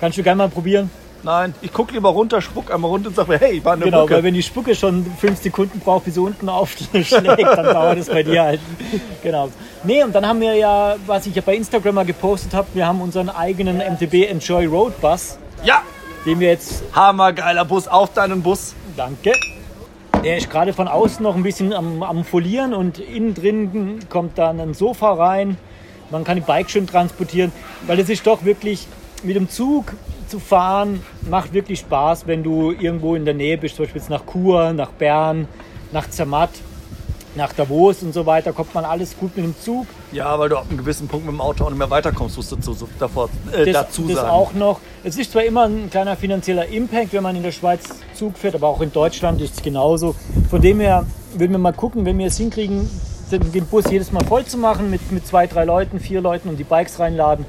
kannst 0.00 0.16
du 0.16 0.22
gerne 0.22 0.38
mal 0.38 0.48
probieren. 0.48 0.88
Nein, 1.26 1.54
ich 1.60 1.72
gucke 1.72 1.92
lieber 1.92 2.10
runter, 2.10 2.40
spuck 2.40 2.72
einmal 2.72 2.88
runter 2.88 3.08
und 3.08 3.16
sag 3.16 3.26
mir, 3.26 3.36
hey, 3.40 3.62
war 3.64 3.72
eine 3.72 3.84
Genau, 3.84 4.02
weil 4.02 4.06
Brücke. 4.06 4.22
wenn 4.22 4.34
die 4.34 4.44
Spucke 4.44 4.76
schon 4.76 5.04
fünf 5.18 5.42
Sekunden 5.42 5.80
braucht, 5.80 6.04
bis 6.04 6.14
sie 6.14 6.20
unten 6.20 6.48
aufschlägt, 6.48 7.10
dann 7.12 7.64
dauert 7.64 7.98
es 7.98 8.08
bei 8.08 8.22
dir 8.22 8.44
halt. 8.44 8.60
Genau. 9.24 9.48
Nee, 9.82 10.04
und 10.04 10.14
dann 10.14 10.24
haben 10.24 10.40
wir 10.40 10.54
ja, 10.54 10.94
was 11.04 11.26
ich 11.26 11.34
ja 11.34 11.42
bei 11.44 11.56
Instagram 11.56 11.96
mal 11.96 12.04
gepostet 12.04 12.54
habe, 12.54 12.68
wir 12.74 12.86
haben 12.86 13.00
unseren 13.00 13.28
eigenen 13.28 13.78
MTB 13.78 14.30
Enjoy 14.30 14.66
Road 14.66 15.00
Bus, 15.00 15.36
Ja, 15.64 15.82
den 16.24 16.38
wir 16.38 16.48
jetzt, 16.50 16.84
hammergeiler 16.92 17.64
Bus, 17.64 17.88
auf 17.88 18.12
deinen 18.12 18.40
Bus. 18.40 18.74
danke, 18.96 19.32
der 20.22 20.36
ist 20.36 20.48
gerade 20.48 20.72
von 20.72 20.86
außen 20.86 21.24
noch 21.24 21.34
ein 21.34 21.42
bisschen 21.42 21.72
am, 21.72 22.04
am 22.04 22.24
Folieren 22.24 22.72
und 22.72 23.00
innen 23.00 23.34
drin 23.34 23.98
kommt 24.08 24.38
dann 24.38 24.60
ein 24.60 24.74
Sofa 24.74 25.14
rein. 25.14 25.56
Man 26.12 26.22
kann 26.22 26.36
die 26.36 26.40
Bike 26.42 26.70
schön 26.70 26.86
transportieren, 26.86 27.50
weil 27.88 27.98
es 27.98 28.08
ist 28.08 28.24
doch 28.28 28.44
wirklich 28.44 28.86
mit 29.26 29.36
dem 29.36 29.48
Zug 29.50 29.92
zu 30.28 30.38
fahren, 30.38 31.02
macht 31.28 31.52
wirklich 31.52 31.80
Spaß, 31.80 32.26
wenn 32.26 32.42
du 32.42 32.72
irgendwo 32.72 33.14
in 33.14 33.24
der 33.24 33.34
Nähe 33.34 33.58
bist, 33.58 33.76
zum 33.76 33.84
Beispiel 33.84 34.00
jetzt 34.00 34.10
nach 34.10 34.22
Chur, 34.30 34.72
nach 34.72 34.90
Bern, 34.90 35.46
nach 35.92 36.08
Zermatt, 36.10 36.50
nach 37.36 37.52
Davos 37.52 38.02
und 38.02 38.14
so 38.14 38.24
weiter, 38.24 38.52
kommt 38.52 38.74
man 38.74 38.84
alles 38.84 39.16
gut 39.18 39.36
mit 39.36 39.44
dem 39.44 39.54
Zug. 39.60 39.86
Ja, 40.10 40.38
weil 40.38 40.48
du 40.48 40.56
ab 40.56 40.66
einem 40.68 40.78
gewissen 40.78 41.06
Punkt 41.06 41.26
mit 41.26 41.34
dem 41.34 41.40
Auto 41.40 41.64
auch 41.64 41.68
nicht 41.68 41.78
mehr 41.78 41.90
weiterkommst, 41.90 42.36
musst 42.36 42.50
du 42.50 42.56
dazu, 42.56 42.72
so- 42.72 42.88
davor, 42.98 43.28
äh, 43.52 43.66
das, 43.66 43.74
dazu 43.88 44.06
das 44.08 44.16
sagen. 44.16 44.30
auch 44.30 44.52
noch. 44.54 44.80
Es 45.04 45.18
ist 45.18 45.32
zwar 45.32 45.44
immer 45.44 45.64
ein 45.66 45.90
kleiner 45.90 46.16
finanzieller 46.16 46.66
Impact, 46.66 47.12
wenn 47.12 47.22
man 47.22 47.36
in 47.36 47.42
der 47.42 47.52
Schweiz 47.52 47.82
Zug 48.14 48.38
fährt, 48.38 48.54
aber 48.54 48.68
auch 48.68 48.80
in 48.80 48.90
Deutschland 48.92 49.40
ist 49.42 49.56
es 49.56 49.62
genauso. 49.62 50.14
Von 50.50 50.62
dem 50.62 50.80
her 50.80 51.04
würden 51.34 51.52
wir 51.52 51.58
mal 51.58 51.72
gucken, 51.74 52.04
wenn 52.06 52.16
wir 52.18 52.26
es 52.26 52.38
hinkriegen, 52.38 52.88
den 53.30 53.52
den 53.52 53.66
Bus 53.66 53.84
jedes 53.90 54.12
Mal 54.12 54.24
voll 54.24 54.44
zu 54.46 54.56
machen 54.56 54.88
mit, 54.90 55.12
mit 55.12 55.26
zwei, 55.26 55.46
drei 55.46 55.64
Leuten, 55.64 56.00
vier 56.00 56.20
Leuten 56.22 56.48
und 56.48 56.56
die 56.56 56.64
Bikes 56.64 56.98
reinladen, 56.98 57.44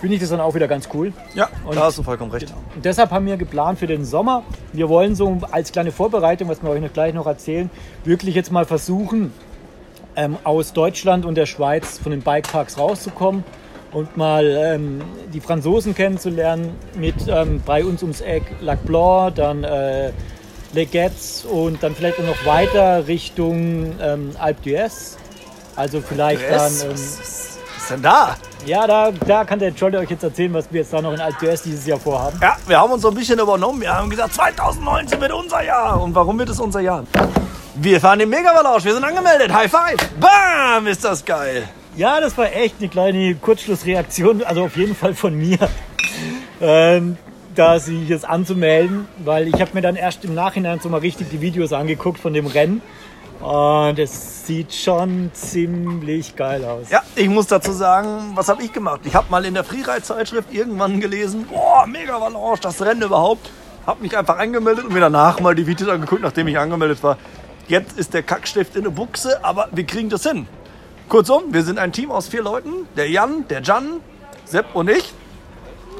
finde 0.00 0.14
ich 0.14 0.20
das 0.20 0.30
dann 0.30 0.40
auch 0.40 0.54
wieder 0.54 0.68
ganz 0.68 0.88
cool. 0.94 1.12
Ja, 1.34 1.48
Und- 1.66 1.76
da 1.76 1.84
hast 1.84 1.98
du 1.98 2.02
vollkommen 2.02 2.30
recht. 2.30 2.52
Und 2.74 2.84
deshalb 2.84 3.10
haben 3.10 3.26
wir 3.26 3.36
geplant 3.36 3.78
für 3.78 3.86
den 3.86 4.04
Sommer, 4.04 4.42
wir 4.72 4.88
wollen 4.88 5.14
so 5.14 5.38
als 5.50 5.72
kleine 5.72 5.92
Vorbereitung, 5.92 6.48
was 6.48 6.62
wir 6.62 6.70
euch 6.70 6.80
noch 6.80 6.92
gleich 6.92 7.14
noch 7.14 7.26
erzählen, 7.26 7.70
wirklich 8.04 8.34
jetzt 8.34 8.52
mal 8.52 8.64
versuchen, 8.64 9.32
ähm, 10.16 10.36
aus 10.44 10.72
Deutschland 10.72 11.24
und 11.24 11.36
der 11.36 11.46
Schweiz 11.46 11.98
von 11.98 12.10
den 12.10 12.22
Bikeparks 12.22 12.76
rauszukommen 12.78 13.44
und 13.92 14.16
mal 14.16 14.44
ähm, 14.46 15.00
die 15.32 15.40
Franzosen 15.40 15.94
kennenzulernen 15.94 16.72
mit 16.96 17.14
ähm, 17.28 17.62
bei 17.64 17.84
uns 17.84 18.02
ums 18.02 18.20
Eck 18.20 18.42
Lac 18.60 18.84
Blanc, 18.84 19.36
dann 19.36 19.64
äh, 19.64 20.10
Les 20.74 20.90
Gets 20.90 21.44
und 21.44 21.82
dann 21.82 21.94
vielleicht 21.94 22.18
auch 22.18 22.26
noch 22.26 22.44
weiter 22.44 23.06
Richtung 23.06 23.94
ähm, 24.02 24.32
Alpe 24.38 24.68
d'Huez. 24.70 25.16
Also 25.76 26.00
vielleicht 26.00 26.42
dann... 26.50 26.72
Ist 27.88 27.94
denn 27.94 28.02
da? 28.02 28.36
ja, 28.66 28.86
da, 28.86 29.10
da 29.10 29.44
kann 29.46 29.58
der 29.58 29.70
Jolly 29.70 29.96
euch 29.96 30.10
jetzt 30.10 30.22
erzählen, 30.22 30.52
was 30.52 30.70
wir 30.70 30.82
jetzt 30.82 30.92
da 30.92 31.00
noch 31.00 31.10
in 31.10 31.20
d'Huez 31.20 31.62
dieses 31.64 31.86
Jahr 31.86 31.98
vorhaben. 31.98 32.38
Ja, 32.42 32.58
wir 32.66 32.78
haben 32.78 32.92
uns 32.92 33.00
so 33.00 33.08
ein 33.08 33.14
bisschen 33.14 33.38
übernommen. 33.38 33.80
Wir 33.80 33.94
haben 33.94 34.10
gesagt, 34.10 34.34
2019 34.34 35.18
wird 35.18 35.32
unser 35.32 35.64
Jahr. 35.64 35.98
Und 35.98 36.14
warum 36.14 36.38
wird 36.38 36.50
es 36.50 36.60
unser 36.60 36.80
Jahr? 36.80 37.04
Wir 37.76 37.98
fahren 37.98 38.18
den 38.18 38.28
Megavalanche. 38.28 38.84
Wir 38.84 38.92
sind 38.92 39.04
angemeldet. 39.04 39.54
High 39.54 39.70
five. 39.70 39.96
Bam, 40.20 40.86
ist 40.86 41.02
das 41.02 41.24
geil. 41.24 41.66
Ja, 41.96 42.20
das 42.20 42.36
war 42.36 42.52
echt 42.52 42.74
eine 42.78 42.90
kleine 42.90 43.34
Kurzschlussreaktion, 43.36 44.44
also 44.44 44.64
auf 44.64 44.76
jeden 44.76 44.94
Fall 44.94 45.14
von 45.14 45.34
mir, 45.34 45.56
ähm, 46.60 47.16
da 47.54 47.78
sich 47.78 48.06
jetzt 48.06 48.28
anzumelden, 48.28 49.08
weil 49.24 49.48
ich 49.48 49.62
habe 49.62 49.70
mir 49.72 49.80
dann 49.80 49.96
erst 49.96 50.26
im 50.26 50.34
Nachhinein 50.34 50.78
so 50.80 50.90
mal 50.90 51.00
richtig 51.00 51.30
die 51.30 51.40
Videos 51.40 51.72
angeguckt 51.72 52.20
von 52.20 52.34
dem 52.34 52.48
Rennen 52.48 52.82
und 53.40 53.98
es 53.98 54.46
sieht 54.46 54.74
schon 54.74 55.30
ziemlich 55.32 56.34
geil 56.36 56.64
aus. 56.64 56.90
Ja, 56.90 57.02
ich 57.14 57.28
muss 57.28 57.46
dazu 57.46 57.72
sagen, 57.72 58.32
was 58.34 58.48
habe 58.48 58.62
ich 58.62 58.72
gemacht? 58.72 59.00
Ich 59.04 59.14
habe 59.14 59.26
mal 59.30 59.44
in 59.44 59.54
der 59.54 59.64
Freeride-Zeitschrift 59.64 60.52
irgendwann 60.52 61.00
gelesen, 61.00 61.46
boah, 61.48 61.86
Megavalanche, 61.86 62.62
das 62.62 62.82
Rennen 62.82 63.02
überhaupt. 63.02 63.50
habe 63.86 64.02
mich 64.02 64.16
einfach 64.16 64.38
angemeldet 64.38 64.84
und 64.84 64.92
mir 64.92 65.00
danach 65.00 65.40
mal 65.40 65.54
die 65.54 65.66
Videos 65.66 65.88
angeguckt, 65.88 66.22
nachdem 66.22 66.48
ich 66.48 66.58
angemeldet 66.58 67.02
war. 67.02 67.16
Jetzt 67.68 67.98
ist 67.98 68.14
der 68.14 68.22
Kackstift 68.22 68.76
in 68.76 68.84
der 68.84 68.90
Buchse, 68.90 69.44
aber 69.44 69.68
wir 69.72 69.84
kriegen 69.84 70.08
das 70.08 70.22
hin. 70.24 70.46
Kurzum, 71.08 71.44
wir 71.52 71.62
sind 71.62 71.78
ein 71.78 71.92
Team 71.92 72.10
aus 72.10 72.28
vier 72.28 72.42
Leuten. 72.42 72.86
Der 72.96 73.08
Jan, 73.08 73.46
der 73.48 73.62
Jan, 73.62 74.00
Sepp 74.44 74.74
und 74.74 74.90
ich 74.90 75.12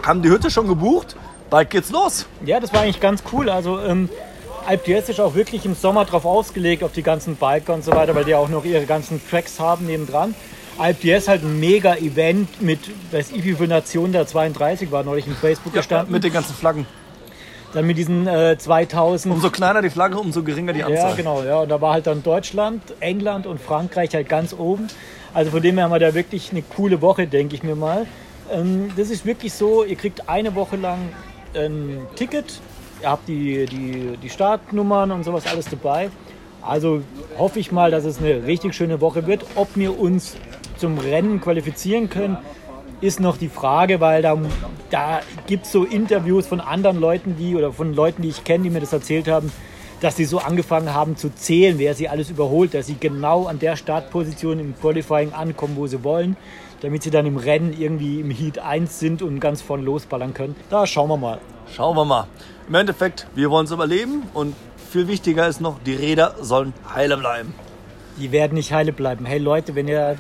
haben 0.07 0.23
die 0.23 0.31
Hütte 0.31 0.51
schon 0.51 0.67
gebucht. 0.67 1.17
Bald 1.51 1.71
geht's 1.71 1.91
los. 1.91 2.27
Ja, 2.45 2.61
das 2.61 2.73
war 2.73 2.83
eigentlich 2.83 3.01
ganz 3.01 3.23
cool. 3.33 3.49
Also 3.49 3.81
ähm, 3.81 4.09
IPS 4.71 5.09
ist 5.09 5.21
auch 5.21 5.35
wirklich 5.35 5.65
im 5.65 5.75
Sommer 5.75 6.05
drauf 6.05 6.25
ausgelegt, 6.25 6.85
auf 6.85 6.93
die 6.93 7.03
ganzen 7.03 7.37
Biker 7.37 7.75
und 7.75 7.85
so 7.85 7.93
weiter, 7.93 8.15
weil 8.15 8.25
die 8.25 8.35
auch 8.35 8.49
noch 8.49 8.65
ihre 8.65 8.85
ganzen 8.85 9.21
Tracks 9.29 9.59
haben 9.59 9.87
nebendran. 9.87 10.35
IPS 10.81 11.27
halt 11.27 11.43
ein 11.43 11.59
mega 11.59 11.97
Event 11.97 12.63
mit, 12.63 12.81
weiß 13.11 13.33
ich 13.33 13.45
wie 13.45 13.55
viele 13.55 13.69
Nationen 13.69 14.13
da 14.13 14.27
32 14.27 14.93
war 14.93 15.03
neulich 15.03 15.27
in 15.27 15.35
Facebook 15.35 15.73
gestanden. 15.73 16.13
mit 16.13 16.23
den 16.23 16.33
ganzen 16.33 16.55
Flaggen. 16.55 16.87
Dann 17.73 17.87
mit 17.87 17.99
diesen 17.99 18.27
äh, 18.27 18.57
2000. 18.57 19.35
Umso 19.35 19.51
kleiner 19.51 19.83
die 19.83 19.91
Flagge, 19.91 20.19
umso 20.19 20.43
geringer 20.43 20.73
die 20.73 20.85
Anzahl. 20.85 21.11
Ja, 21.11 21.17
genau, 21.17 21.43
ja. 21.43 21.61
Und 21.61 21.69
da 21.69 21.81
war 21.81 21.93
halt 21.93 22.07
dann 22.07 22.23
Deutschland, 22.23 22.83
England 23.01 23.47
und 23.47 23.61
Frankreich 23.61 24.15
halt 24.15 24.29
ganz 24.29 24.55
oben. 24.55 24.89
Also 25.35 25.51
von 25.51 25.61
dem 25.61 25.77
her 25.77 25.85
haben 25.85 25.93
wir 25.93 25.99
da 25.99 26.15
wirklich 26.15 26.51
eine 26.51 26.63
coole 26.63 27.03
Woche, 27.03 27.27
denke 27.27 27.55
ich 27.55 27.63
mir 27.63 27.75
mal. 27.75 28.07
Ähm, 28.51 28.91
das 28.97 29.11
ist 29.11 29.27
wirklich 29.27 29.53
so, 29.53 29.85
ihr 29.85 29.97
kriegt 29.97 30.29
eine 30.29 30.55
Woche 30.55 30.77
lang 30.77 30.99
ein 31.55 32.07
Ticket, 32.17 32.61
ihr 33.03 33.11
habt 33.11 33.29
die, 33.29 33.67
die, 33.67 34.17
die 34.23 34.31
Startnummern 34.31 35.11
und 35.11 35.25
sowas 35.25 35.47
alles 35.47 35.67
dabei. 35.67 36.11
Also 36.63 37.03
hoffe 37.37 37.61
ich 37.61 37.73
mal, 37.73 37.91
dass 37.91 38.05
es 38.05 38.19
eine 38.19 38.45
richtig 38.45 38.75
schöne 38.75 39.01
Woche 39.01 39.27
wird. 39.27 39.45
Ob 39.55 39.69
wir 39.77 39.99
uns 39.99 40.37
zum 40.77 40.99
Rennen 40.99 41.41
qualifizieren 41.41 42.11
können, 42.11 42.37
ist 43.01 43.21
noch 43.21 43.37
die 43.37 43.49
Frage, 43.49 44.01
weil 44.01 44.23
da, 44.23 44.37
da 44.91 45.21
gibt 45.47 45.67
es 45.67 45.73
so 45.73 45.85
Interviews 45.85 46.47
von 46.47 46.61
anderen 46.61 46.99
Leuten, 46.99 47.37
die 47.39 47.55
oder 47.55 47.73
von 47.73 47.95
Leuten, 47.95 48.23
die 48.23 48.29
ich 48.29 48.43
kenne, 48.45 48.65
die 48.65 48.71
mir 48.71 48.81
das 48.81 48.93
erzählt 48.93 49.29
haben, 49.29 49.53
dass 50.01 50.17
sie 50.17 50.25
so 50.25 50.39
angefangen 50.39 50.95
haben 50.95 51.17
zu 51.17 51.35
zählen, 51.35 51.79
wer 51.79 51.95
sie 51.95 52.09
alles 52.09 52.31
überholt, 52.31 52.75
dass 52.75 52.87
sie 52.87 52.97
genau 52.99 53.47
an 53.47 53.59
der 53.59 53.77
Startposition 53.77 54.61
im 54.61 54.79
Qualifying 54.79 55.33
ankommen, 55.33 55.77
wo 55.77 55.87
sie 55.87 56.05
wollen, 56.05 56.37
damit 56.81 57.03
sie 57.03 57.11
dann 57.11 57.27
im 57.27 57.37
Rennen 57.37 57.75
irgendwie 57.79 58.21
im 58.21 58.31
Heat 58.31 58.59
1 58.59 58.99
sind 58.99 59.23
und 59.23 59.41
ganz 59.41 59.61
vorne 59.61 59.83
losballern 59.83 60.35
können. 60.35 60.55
Da 60.71 60.87
schauen 60.87 61.09
wir 61.09 61.17
mal. 61.17 61.41
Schauen 61.75 61.97
wir 61.97 62.05
mal. 62.05 62.27
Im 62.69 62.75
Endeffekt, 62.75 63.27
wir 63.35 63.51
wollen 63.51 63.67
es 63.67 63.73
überleben 63.73 64.23
und 64.35 64.55
viel 64.91 65.09
wichtiger 65.09 65.49
ist 65.49 65.61
noch, 65.61 65.79
die 65.85 65.95
Räder 65.95 66.37
sollen 66.41 66.73
heile 66.95 67.17
bleiben. 67.17 67.55
Die 68.19 68.33
werden 68.33 68.55
nicht 68.55 68.73
heile 68.73 68.93
bleiben. 68.93 69.27
Hey 69.27 69.39
Leute, 69.39 69.75
wenn 69.75 69.89
ihr 69.89 70.17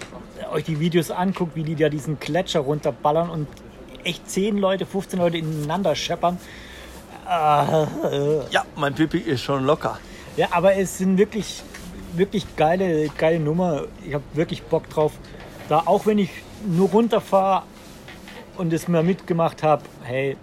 euch 0.52 0.64
die 0.64 0.80
Videos 0.80 1.10
anguckt, 1.10 1.56
wie 1.56 1.62
die 1.62 1.74
da 1.74 1.88
diesen 1.88 2.18
Gletscher 2.18 2.60
runterballern 2.60 3.30
und 3.30 3.48
echt 4.04 4.28
10 4.28 4.58
Leute, 4.58 4.86
15 4.86 5.18
Leute 5.18 5.38
ineinander 5.38 5.94
scheppern. 5.94 6.38
Äh, 7.26 8.50
Ja, 8.50 8.64
mein 8.76 8.94
Pipi 8.94 9.18
ist 9.18 9.42
schon 9.42 9.64
locker. 9.64 9.98
Ja, 10.36 10.48
aber 10.52 10.76
es 10.76 10.98
sind 10.98 11.18
wirklich, 11.18 11.62
wirklich 12.14 12.46
geile, 12.56 13.08
geile 13.18 13.40
Nummer. 13.40 13.84
Ich 14.06 14.14
habe 14.14 14.24
wirklich 14.34 14.62
Bock 14.62 14.88
drauf. 14.88 15.12
Da 15.68 15.82
auch 15.84 16.06
wenn 16.06 16.18
ich 16.18 16.30
nur 16.66 16.88
runterfahre 16.88 17.64
und 18.56 18.72
es 18.72 18.88
mir 18.88 19.02
mitgemacht 19.02 19.62
habe, 19.62 19.82
hey, 20.02 20.36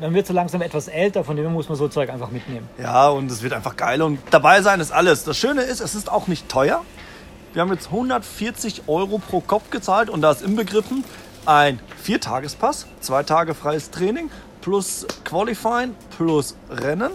man 0.00 0.14
wird 0.14 0.26
so 0.26 0.32
langsam 0.32 0.62
etwas 0.62 0.88
älter, 0.88 1.24
von 1.24 1.36
dem 1.36 1.52
muss 1.52 1.68
man 1.68 1.76
so 1.76 1.88
Zeug 1.88 2.10
einfach 2.10 2.30
mitnehmen. 2.30 2.68
Ja, 2.80 3.08
und 3.08 3.30
es 3.30 3.42
wird 3.42 3.52
einfach 3.52 3.76
geil 3.76 4.02
und 4.02 4.18
dabei 4.30 4.62
sein 4.62 4.80
ist 4.80 4.92
alles. 4.92 5.24
Das 5.24 5.36
Schöne 5.36 5.62
ist, 5.62 5.80
es 5.80 5.94
ist 5.94 6.10
auch 6.10 6.28
nicht 6.28 6.48
teuer. 6.48 6.84
Wir 7.54 7.62
haben 7.62 7.72
jetzt 7.72 7.86
140 7.86 8.82
Euro 8.86 9.18
pro 9.18 9.40
Kopf 9.40 9.70
gezahlt 9.70 10.10
und 10.10 10.20
da 10.20 10.30
ist 10.30 10.42
inbegriffen 10.42 11.02
ein 11.46 11.80
Viertagespass, 12.02 12.86
zwei 13.00 13.22
Tage 13.22 13.54
freies 13.54 13.90
Training 13.90 14.30
plus 14.60 15.06
Qualifying 15.24 15.94
plus 16.16 16.56
Rennen. 16.70 17.10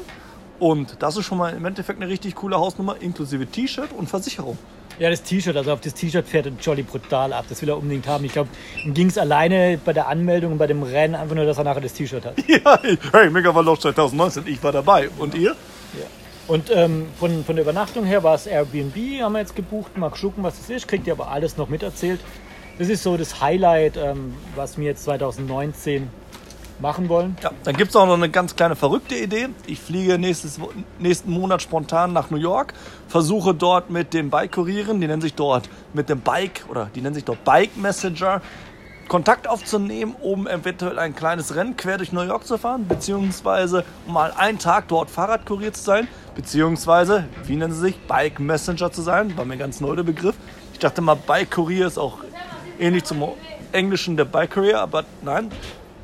Und 0.60 0.98
das 1.00 1.18
ist 1.18 1.26
schon 1.26 1.38
mal 1.38 1.54
im 1.54 1.66
Endeffekt 1.66 2.02
eine 2.02 2.10
richtig 2.10 2.36
coole 2.36 2.58
Hausnummer, 2.58 2.96
inklusive 3.00 3.46
T-Shirt 3.46 3.92
und 3.92 4.10
Versicherung. 4.10 4.58
Ja, 5.00 5.10
das 5.10 5.24
T-Shirt, 5.24 5.58
also 5.58 5.74
auf 5.74 5.82
das 5.82 5.96
T-Shirt 5.96 6.28
fährt 6.28 6.48
Jolly 6.62 6.84
brutal 6.84 7.34
ab. 7.34 7.46
Das 7.50 7.62
will 7.62 7.70
er 7.70 7.78
unbedingt 7.78 8.08
haben. 8.08 8.24
Ich 8.26 8.34
glaube, 8.34 8.50
ihm 8.86 8.94
ging 8.94 9.08
es 9.08 9.18
alleine 9.18 9.80
bei 9.84 9.92
der 9.92 10.08
Anmeldung 10.08 10.54
und 10.54 10.58
bei 10.60 10.68
dem 10.68 10.84
Rennen 10.84 11.16
einfach 11.16 11.36
nur, 11.36 11.46
dass 11.46 11.58
er 11.58 11.64
nachher 11.64 11.82
das 11.82 11.94
T-Shirt 11.94 12.26
hat. 12.26 12.36
Ja, 12.48 12.80
hey, 13.12 13.30
Mega 13.30 13.50
Lauf 13.50 13.80
2019, 13.80 14.44
ich 14.48 14.64
war 14.64 14.72
dabei. 14.72 15.10
Und 15.18 15.34
ihr? 15.36 15.56
Und 16.48 16.70
ähm, 16.72 17.08
von, 17.20 17.44
von 17.46 17.56
der 17.56 17.64
Übernachtung 17.64 18.06
her 18.06 18.24
war 18.24 18.36
es 18.36 18.48
Airbnb, 18.48 18.96
haben 19.22 19.34
wir 19.34 19.40
jetzt 19.40 19.56
gebucht. 19.56 19.98
Mal 19.98 20.10
gucken, 20.10 20.44
was 20.44 20.58
das 20.58 20.70
ist. 20.70 20.88
Kriegt 20.88 21.08
ihr 21.08 21.14
aber 21.14 21.30
alles 21.30 21.58
noch 21.58 21.70
miterzählt. 21.70 22.20
Das 22.78 22.90
ist 22.90 23.04
so 23.04 23.16
das 23.18 23.40
Highlight, 23.40 23.98
ähm, 23.98 24.34
was 24.56 24.78
wir 24.78 24.86
jetzt 24.86 25.04
2019 25.06 26.10
machen 26.84 27.10
wollen. 27.10 27.36
Ja, 27.42 27.50
dann 27.63 27.75
gibt 27.75 27.90
es 27.90 27.96
auch 27.96 28.06
noch 28.06 28.13
eine 28.13 28.30
ganz 28.30 28.56
kleine 28.56 28.75
verrückte 28.75 29.16
Idee. 29.16 29.48
Ich 29.66 29.80
fliege 29.80 30.20
nächstes, 30.20 30.60
nächsten 31.00 31.32
Monat 31.32 31.63
spontan 31.63 32.13
nach 32.13 32.30
New 32.30 32.38
York, 32.38 32.74
versuche 33.08 33.56
dort 33.56 33.90
mit 33.90 34.13
den 34.13 34.30
Bike-Kurieren, 34.30 35.02
die 35.02 35.08
nennen 35.08 35.22
sich 35.22 35.34
dort 35.34 35.70
mit 35.94 36.10
dem 36.10 36.20
Bike 36.20 36.66
oder 36.70 36.90
die 36.94 37.02
nennen 37.02 37.16
sich 37.16 37.24
dort 37.24 37.44
Bike 37.46 37.75
Messenger, 37.78 38.42
Kontakt 39.08 39.48
aufzunehmen, 39.48 40.16
um 40.22 40.46
eventuell 40.46 41.00
ein 41.00 41.16
kleines 41.16 41.56
Rennen 41.56 41.78
quer 41.78 41.98
durch 41.98 42.12
New 42.12 42.22
York 42.22 42.46
zu 42.46 42.58
fahren, 42.58 42.86
beziehungsweise 42.88 43.86
um 44.06 44.13
mal 44.13 44.34
einen 44.36 44.60
Tag 44.60 44.88
dort 44.90 45.10
Fahrradkurier 45.10 45.74
zu 45.74 45.84
sein, 45.84 46.08
beziehungsweise, 46.36 47.25
wie 47.46 47.56
nennen 47.56 47.74
sie 47.74 47.80
sich, 47.80 48.00
Bike 48.08 48.40
Messenger 48.40 48.92
zu 48.92 49.02
sein, 49.02 49.36
war 49.38 49.46
mir 49.46 49.58
ganz 49.58 49.80
neu 49.82 49.96
der 49.96 50.04
Begriff. 50.04 50.36
Ich 50.74 50.80
dachte 50.80 51.02
mal, 51.02 51.16
Bike 51.16 51.52
Kurier 51.52 51.88
ist 51.88 51.98
auch 51.98 52.18
ähnlich 52.78 53.06
zum 53.06 53.24
Englischen 53.72 54.18
der 54.18 54.25
Bike 54.25 54.52
Courier, 54.52 54.80
aber 54.80 55.06
nein, 55.22 55.50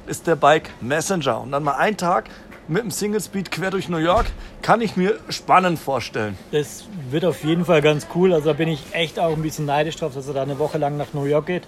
ist 0.10 0.28
der 0.28 0.36
Bike 0.36 0.72
Messenger. 0.82 1.42
Und 1.42 1.52
dann 1.52 1.64
mal 1.64 1.74
einen 1.74 1.98
Tag 1.98 2.30
mit 2.68 2.84
dem 2.84 2.92
Single 2.92 3.22
Speed 3.22 3.52
quer 3.52 3.72
durch 3.72 3.90
New 3.90 3.98
York, 3.98 4.28
kann 4.62 4.82
ich 4.82 4.96
mir 4.96 5.20
spannend 5.30 5.80
vorstellen. 5.80 6.38
Das 6.52 6.86
wird 7.10 7.26
auf 7.26 7.44
jeden 7.44 7.66
Fall 7.66 7.82
ganz 7.82 8.08
cool. 8.16 8.34
Also 8.34 8.48
da 8.48 8.54
bin 8.54 8.70
ich 8.70 8.84
echt 8.92 9.20
auch 9.20 9.32
ein 9.32 9.42
bisschen 9.42 9.66
neidisch 9.66 9.96
drauf, 9.96 10.14
dass 10.14 10.28
er 10.28 10.34
da 10.34 10.44
eine 10.44 10.60
Woche 10.60 10.78
lang 10.78 10.98
nach 10.98 11.14
New 11.14 11.26
York 11.26 11.48
geht. 11.48 11.64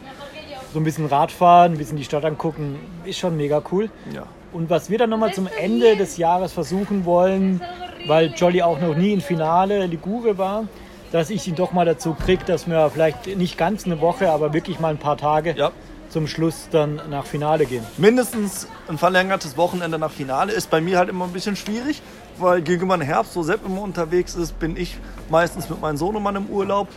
So 0.73 0.79
ein 0.79 0.83
bisschen 0.83 1.07
Radfahren, 1.07 1.73
ein 1.73 1.77
bisschen 1.77 1.97
die 1.97 2.03
Stadt 2.03 2.23
angucken, 2.23 2.79
ist 3.03 3.17
schon 3.17 3.35
mega 3.35 3.61
cool. 3.71 3.89
Ja. 4.13 4.23
Und 4.53 4.69
was 4.69 4.89
wir 4.89 4.97
dann 4.97 5.09
nochmal 5.09 5.33
zum 5.33 5.47
Ende 5.59 5.95
des 5.95 6.17
Jahres 6.17 6.53
versuchen 6.53 7.05
wollen, 7.05 7.61
weil 8.07 8.27
Jolly 8.27 8.61
auch 8.61 8.79
noch 8.79 8.95
nie 8.95 9.13
im 9.13 9.21
Finale 9.21 9.85
Ligure 9.87 10.37
war, 10.37 10.65
dass 11.11 11.29
ich 11.29 11.47
ihn 11.47 11.55
doch 11.55 11.73
mal 11.73 11.85
dazu 11.85 12.13
kriege, 12.13 12.43
dass 12.45 12.67
wir 12.67 12.89
vielleicht 12.89 13.35
nicht 13.37 13.57
ganz 13.57 13.85
eine 13.85 13.99
Woche, 14.01 14.31
aber 14.31 14.53
wirklich 14.53 14.79
mal 14.79 14.89
ein 14.89 14.97
paar 14.97 15.17
Tage 15.17 15.55
Ja. 15.57 15.71
Zum 16.11 16.27
Schluss 16.27 16.67
dann 16.71 17.01
nach 17.09 17.25
Finale 17.25 17.65
gehen. 17.65 17.85
Mindestens 17.97 18.67
ein 18.87 18.97
verlängertes 18.97 19.57
Wochenende 19.57 19.97
nach 19.97 20.11
Finale 20.11 20.51
ist 20.51 20.69
bei 20.69 20.81
mir 20.81 20.97
halt 20.97 21.09
immer 21.09 21.25
ein 21.25 21.31
bisschen 21.31 21.55
schwierig, 21.55 22.01
weil 22.37 22.61
gegenüber 22.61 22.97
dem 22.97 23.01
Herbst, 23.01 23.35
wo 23.35 23.43
Sepp 23.43 23.65
immer 23.65 23.81
unterwegs 23.81 24.35
ist, 24.35 24.59
bin 24.59 24.75
ich 24.75 24.97
meistens 25.29 25.69
mit 25.69 25.79
meinem 25.79 25.97
Sohnemann 25.97 26.35
im 26.35 26.47
Urlaub. 26.47 26.89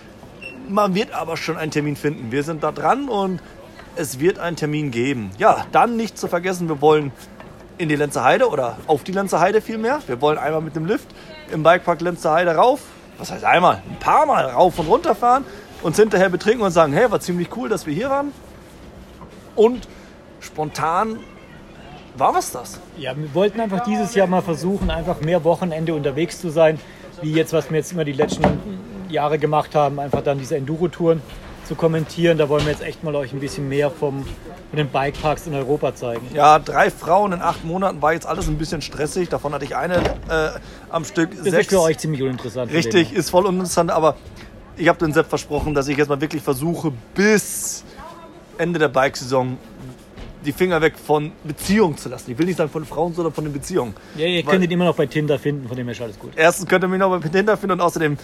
Man 0.69 0.95
wird 0.95 1.13
aber 1.13 1.37
schon 1.37 1.57
einen 1.57 1.71
Termin 1.71 1.97
finden. 1.97 2.33
Wir 2.33 2.43
sind 2.43 2.65
da 2.65 2.73
dran 2.73 3.09
und 3.09 3.41
es 3.97 4.19
wird 4.19 4.39
einen 4.39 4.57
Termin 4.57 4.91
geben. 4.91 5.31
Ja, 5.39 5.67
dann 5.71 5.97
nicht 5.97 6.19
zu 6.19 6.27
vergessen, 6.27 6.69
wir 6.69 6.81
wollen 6.81 7.13
in 7.79 7.89
die 7.89 7.97
Lenzer 7.97 8.25
Heide 8.25 8.49
oder 8.49 8.79
auf 8.87 9.05
die 9.05 9.13
Lenzer 9.13 9.41
Heide 9.41 9.61
vielmehr. 9.61 10.01
Wir 10.07 10.21
wollen 10.21 10.39
einmal 10.39 10.61
mit 10.61 10.75
dem 10.75 10.87
Lift 10.87 11.09
im 11.53 11.63
Bikepark 11.63 12.01
Lenzer 12.01 12.33
Heide 12.33 12.57
rauf. 12.57 12.81
Was 13.19 13.31
heißt 13.31 13.45
einmal? 13.45 13.83
Ein 13.89 13.99
paar 14.01 14.27
Mal 14.27 14.47
rauf 14.47 14.79
und 14.79 14.89
runter 14.89 15.15
fahren, 15.15 15.45
uns 15.83 15.97
hinterher 15.97 16.31
betrinken 16.31 16.65
und 16.65 16.73
sagen, 16.73 16.93
hey, 16.93 17.11
war 17.11 17.21
ziemlich 17.21 17.49
cool, 17.57 17.69
dass 17.69 17.87
wir 17.87 17.95
hier 17.95 18.11
waren. 18.11 18.33
Und 19.57 19.89
spontan 20.41 21.19
war 22.17 22.35
was 22.35 22.53
das. 22.53 22.81
Ja, 22.97 23.17
wir 23.17 23.35
wollten 23.35 23.61
einfach 23.61 23.85
dieses 23.85 24.15
Jahr 24.15 24.27
mal 24.27 24.43
versuchen, 24.43 24.91
einfach 24.91 25.21
mehr 25.21 25.45
Wochenende 25.45 25.95
unterwegs 25.95 26.41
zu 26.41 26.51
sein, 26.51 26.79
wie 27.23 27.33
jetzt, 27.33 27.53
was 27.53 27.71
wir 27.71 27.79
jetzt 27.79 27.93
immer 27.93 28.05
die 28.05 28.13
letzten 28.13 28.45
Jahre 29.09 29.39
gemacht 29.39 29.75
haben, 29.75 29.99
einfach 29.99 30.23
dann 30.23 30.39
diese 30.39 30.57
Enduro-Touren 30.57 31.23
zu 31.67 31.75
kommentieren. 31.75 32.39
Da 32.39 32.49
wollen 32.49 32.65
wir 32.65 32.73
jetzt 32.73 32.83
echt 32.83 33.03
mal 33.03 33.15
euch 33.17 33.33
ein 33.33 33.41
bisschen 33.41 33.69
mehr 33.69 33.91
vom, 33.91 34.25
von 34.71 34.77
den 34.77 34.89
Bikeparks 34.89 35.47
in 35.47 35.55
Europa 35.55 35.95
zeigen. 35.95 36.27
Ja, 36.35 36.59
drei 36.59 36.91
Frauen 36.91 37.33
in 37.33 37.43
acht 37.43 37.65
Monaten 37.65 38.03
war 38.03 38.13
jetzt 38.13 38.27
alles 38.27 38.49
ein 38.49 38.59
bisschen 38.59 38.83
stressig. 38.83 39.29
Davon 39.29 39.53
hatte 39.53 39.65
ich 39.65 39.75
eine 39.75 39.97
äh, 39.97 40.51
am 40.91 41.05
Stück. 41.05 41.31
Das 41.37 41.47
ist 41.47 41.71
für 41.71 41.81
euch 41.81 41.99
ziemlich 41.99 42.23
uninteressant. 42.23 42.73
Richtig, 42.73 43.13
ist 43.13 43.31
voll 43.31 43.47
uninteressant, 43.47 43.91
aber 43.91 44.17
ich 44.77 44.89
habe 44.89 44.99
den 44.99 45.13
Sepp 45.13 45.29
versprochen, 45.29 45.75
dass 45.75 45.89
ich 45.89 45.97
jetzt 45.97 46.09
mal 46.09 46.21
wirklich 46.21 46.43
versuche, 46.43 46.93
bis 47.15 47.74
Ende 48.59 48.79
der 48.79 48.89
Bikesaison 48.89 49.59
die 50.45 50.53
Finger 50.53 50.81
weg 50.83 50.95
von 50.99 51.33
Beziehungen 51.43 51.97
zu 51.97 52.09
lassen. 52.11 52.31
Ich 52.31 52.39
will 52.39 52.45
nicht 52.47 52.57
sagen 52.59 52.71
von 52.71 52.85
Frauen, 52.85 53.15
sondern 53.15 53.33
von 53.33 53.45
den 53.45 53.53
Beziehungen. 53.53 53.95
Ja, 54.17 54.27
ihr 54.27 54.45
Weil- 54.45 54.53
könnt 54.53 54.65
ihn 54.65 54.71
immer 54.71 54.85
noch 54.85 54.97
bei 54.97 55.07
Tinder 55.07 55.39
finden, 55.39 55.67
von 55.69 55.77
dem 55.77 55.87
her 55.87 55.93
ist 55.95 56.03
alles 56.03 56.19
gut. 56.19 56.33
Erstens 56.37 56.69
könnt 56.69 56.85
ihr 56.85 56.89
mich 56.89 56.99
noch 56.99 57.19
bei 57.19 57.29
Tinder 57.29 57.57
finden 57.57 57.73
und 57.73 57.81
außerdem 57.81 58.19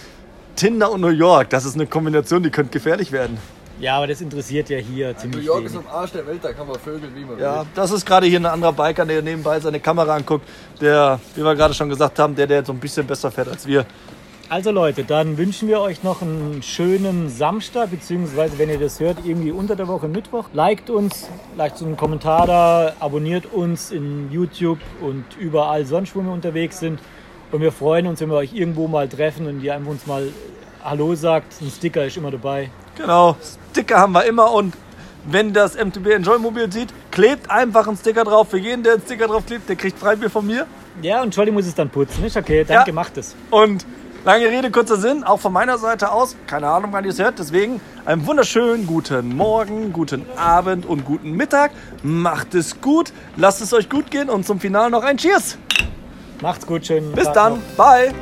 Tinder 0.56 0.92
und 0.92 1.00
New 1.00 1.08
York. 1.08 1.48
Das 1.50 1.64
ist 1.64 1.74
eine 1.76 1.86
Kombination, 1.86 2.42
die 2.42 2.50
könnte 2.50 2.72
gefährlich 2.72 3.10
werden. 3.12 3.38
Ja, 3.78 3.96
aber 3.96 4.08
das 4.08 4.20
interessiert 4.20 4.68
ja 4.68 4.76
hier 4.76 5.12
New 5.12 5.18
ziemlich 5.18 5.44
York 5.46 5.60
wenig. 5.60 5.72
ist 5.72 5.78
am 5.78 5.86
Arsch 5.86 6.10
der 6.12 6.26
Welt, 6.26 6.40
da 6.42 6.52
kann 6.52 6.66
man 6.68 6.78
vögeln, 6.78 7.12
wie 7.14 7.24
man 7.24 7.38
Ja, 7.38 7.60
will. 7.60 7.66
das 7.74 7.90
ist 7.90 8.04
gerade 8.04 8.26
hier 8.26 8.38
ein 8.38 8.44
anderer 8.44 8.74
Biker, 8.74 9.06
der 9.06 9.22
nebenbei 9.22 9.58
seine 9.58 9.80
Kamera 9.80 10.16
anguckt, 10.16 10.46
der, 10.82 11.18
wie 11.34 11.42
wir 11.42 11.54
gerade 11.54 11.72
schon 11.72 11.88
gesagt 11.88 12.18
haben, 12.18 12.34
der, 12.34 12.46
der 12.46 12.62
so 12.62 12.72
ein 12.72 12.78
bisschen 12.78 13.06
besser 13.06 13.30
fährt 13.30 13.48
als 13.48 13.66
wir. 13.66 13.86
Also 14.50 14.72
Leute, 14.72 15.04
dann 15.04 15.38
wünschen 15.38 15.68
wir 15.68 15.80
euch 15.80 16.02
noch 16.02 16.22
einen 16.22 16.60
schönen 16.64 17.28
Samstag, 17.28 17.92
beziehungsweise 17.92 18.58
wenn 18.58 18.68
ihr 18.68 18.80
das 18.80 18.98
hört, 18.98 19.18
irgendwie 19.24 19.52
unter 19.52 19.76
der 19.76 19.86
Woche 19.86 20.08
Mittwoch. 20.08 20.46
Liked 20.52 20.90
uns, 20.90 21.28
lasst 21.56 21.74
uns 21.74 21.82
einen 21.82 21.96
Kommentar 21.96 22.48
da, 22.48 22.92
abonniert 22.98 23.46
uns 23.52 23.92
in 23.92 24.28
YouTube 24.32 24.80
und 25.00 25.24
überall 25.38 25.86
sonst, 25.86 26.16
wo 26.16 26.20
wir 26.22 26.32
unterwegs 26.32 26.80
sind. 26.80 26.98
Und 27.52 27.60
wir 27.60 27.70
freuen 27.70 28.08
uns, 28.08 28.20
wenn 28.20 28.28
wir 28.28 28.38
euch 28.38 28.52
irgendwo 28.52 28.88
mal 28.88 29.08
treffen 29.08 29.46
und 29.46 29.62
ihr 29.62 29.72
einfach 29.72 29.92
uns 29.92 30.04
mal 30.08 30.28
Hallo 30.82 31.14
sagt. 31.14 31.54
Ein 31.62 31.70
Sticker 31.70 32.04
ist 32.06 32.16
immer 32.16 32.32
dabei. 32.32 32.70
Genau, 32.96 33.36
Sticker 33.70 33.98
haben 33.98 34.12
wir 34.14 34.24
immer 34.24 34.52
und 34.52 34.74
wenn 35.26 35.52
das 35.52 35.76
MTB 35.76 36.08
Enjoy 36.08 36.40
Mobil 36.40 36.72
sieht, 36.72 36.88
klebt 37.12 37.48
einfach 37.48 37.86
einen 37.86 37.96
Sticker 37.96 38.24
drauf. 38.24 38.48
Für 38.50 38.58
jeden, 38.58 38.82
der 38.82 38.94
einen 38.94 39.02
Sticker 39.02 39.28
drauf 39.28 39.46
klebt, 39.46 39.68
der 39.68 39.76
kriegt 39.76 39.96
Freibier 39.96 40.28
von 40.28 40.44
mir. 40.44 40.66
Ja, 41.02 41.22
und 41.22 41.36
Jolly 41.36 41.52
muss 41.52 41.66
es 41.66 41.74
dann 41.76 41.88
putzen. 41.88 42.24
Ist 42.24 42.36
okay, 42.36 42.64
danke, 42.66 42.90
Ja. 42.90 42.94
macht 42.94 43.16
es. 43.16 43.36
Und 43.50 43.86
lange 44.24 44.48
Rede, 44.48 44.70
kurzer 44.70 44.96
Sinn, 44.96 45.24
auch 45.24 45.40
von 45.40 45.52
meiner 45.52 45.78
Seite 45.78 46.12
aus, 46.12 46.36
keine 46.46 46.68
Ahnung, 46.68 46.92
wann 46.92 47.04
ihr 47.04 47.10
es 47.10 47.18
hört, 47.18 47.38
deswegen 47.38 47.80
einen 48.04 48.26
wunderschönen 48.26 48.86
guten 48.86 49.36
Morgen, 49.36 49.92
guten 49.92 50.26
Abend 50.36 50.86
und 50.86 51.04
guten 51.04 51.32
Mittag. 51.32 51.72
Macht 52.02 52.54
es 52.54 52.80
gut, 52.80 53.12
lasst 53.36 53.60
es 53.60 53.72
euch 53.72 53.88
gut 53.88 54.10
gehen 54.10 54.28
und 54.28 54.44
zum 54.46 54.60
Finale 54.60 54.90
noch 54.90 55.02
ein 55.02 55.16
Cheers. 55.16 55.58
Macht's 56.42 56.66
gut, 56.66 56.86
schön. 56.86 57.12
Bis 57.12 57.30
dann, 57.32 57.62
bye. 57.76 58.12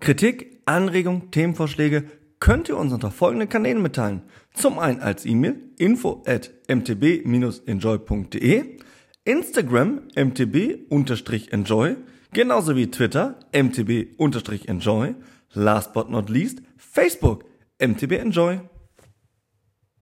Kritik, 0.00 0.60
Anregung, 0.66 1.32
Themenvorschläge 1.32 2.04
könnt 2.46 2.68
ihr 2.68 2.76
uns 2.76 2.92
unter 2.92 3.10
folgenden 3.10 3.48
Kanälen 3.48 3.82
mitteilen. 3.82 4.22
Zum 4.54 4.78
einen 4.78 5.00
als 5.00 5.26
E-Mail 5.26 5.56
info 5.78 6.22
at 6.28 6.52
mtb-enjoy.de, 6.68 8.78
Instagram 9.24 10.02
mtb-enjoy, 10.14 11.96
genauso 12.32 12.76
wie 12.76 12.88
Twitter 12.88 13.40
mtb-enjoy, 13.52 15.16
last 15.54 15.92
but 15.92 16.08
not 16.08 16.30
least 16.30 16.62
Facebook 16.76 17.44
mtb-enjoy. 17.80 18.60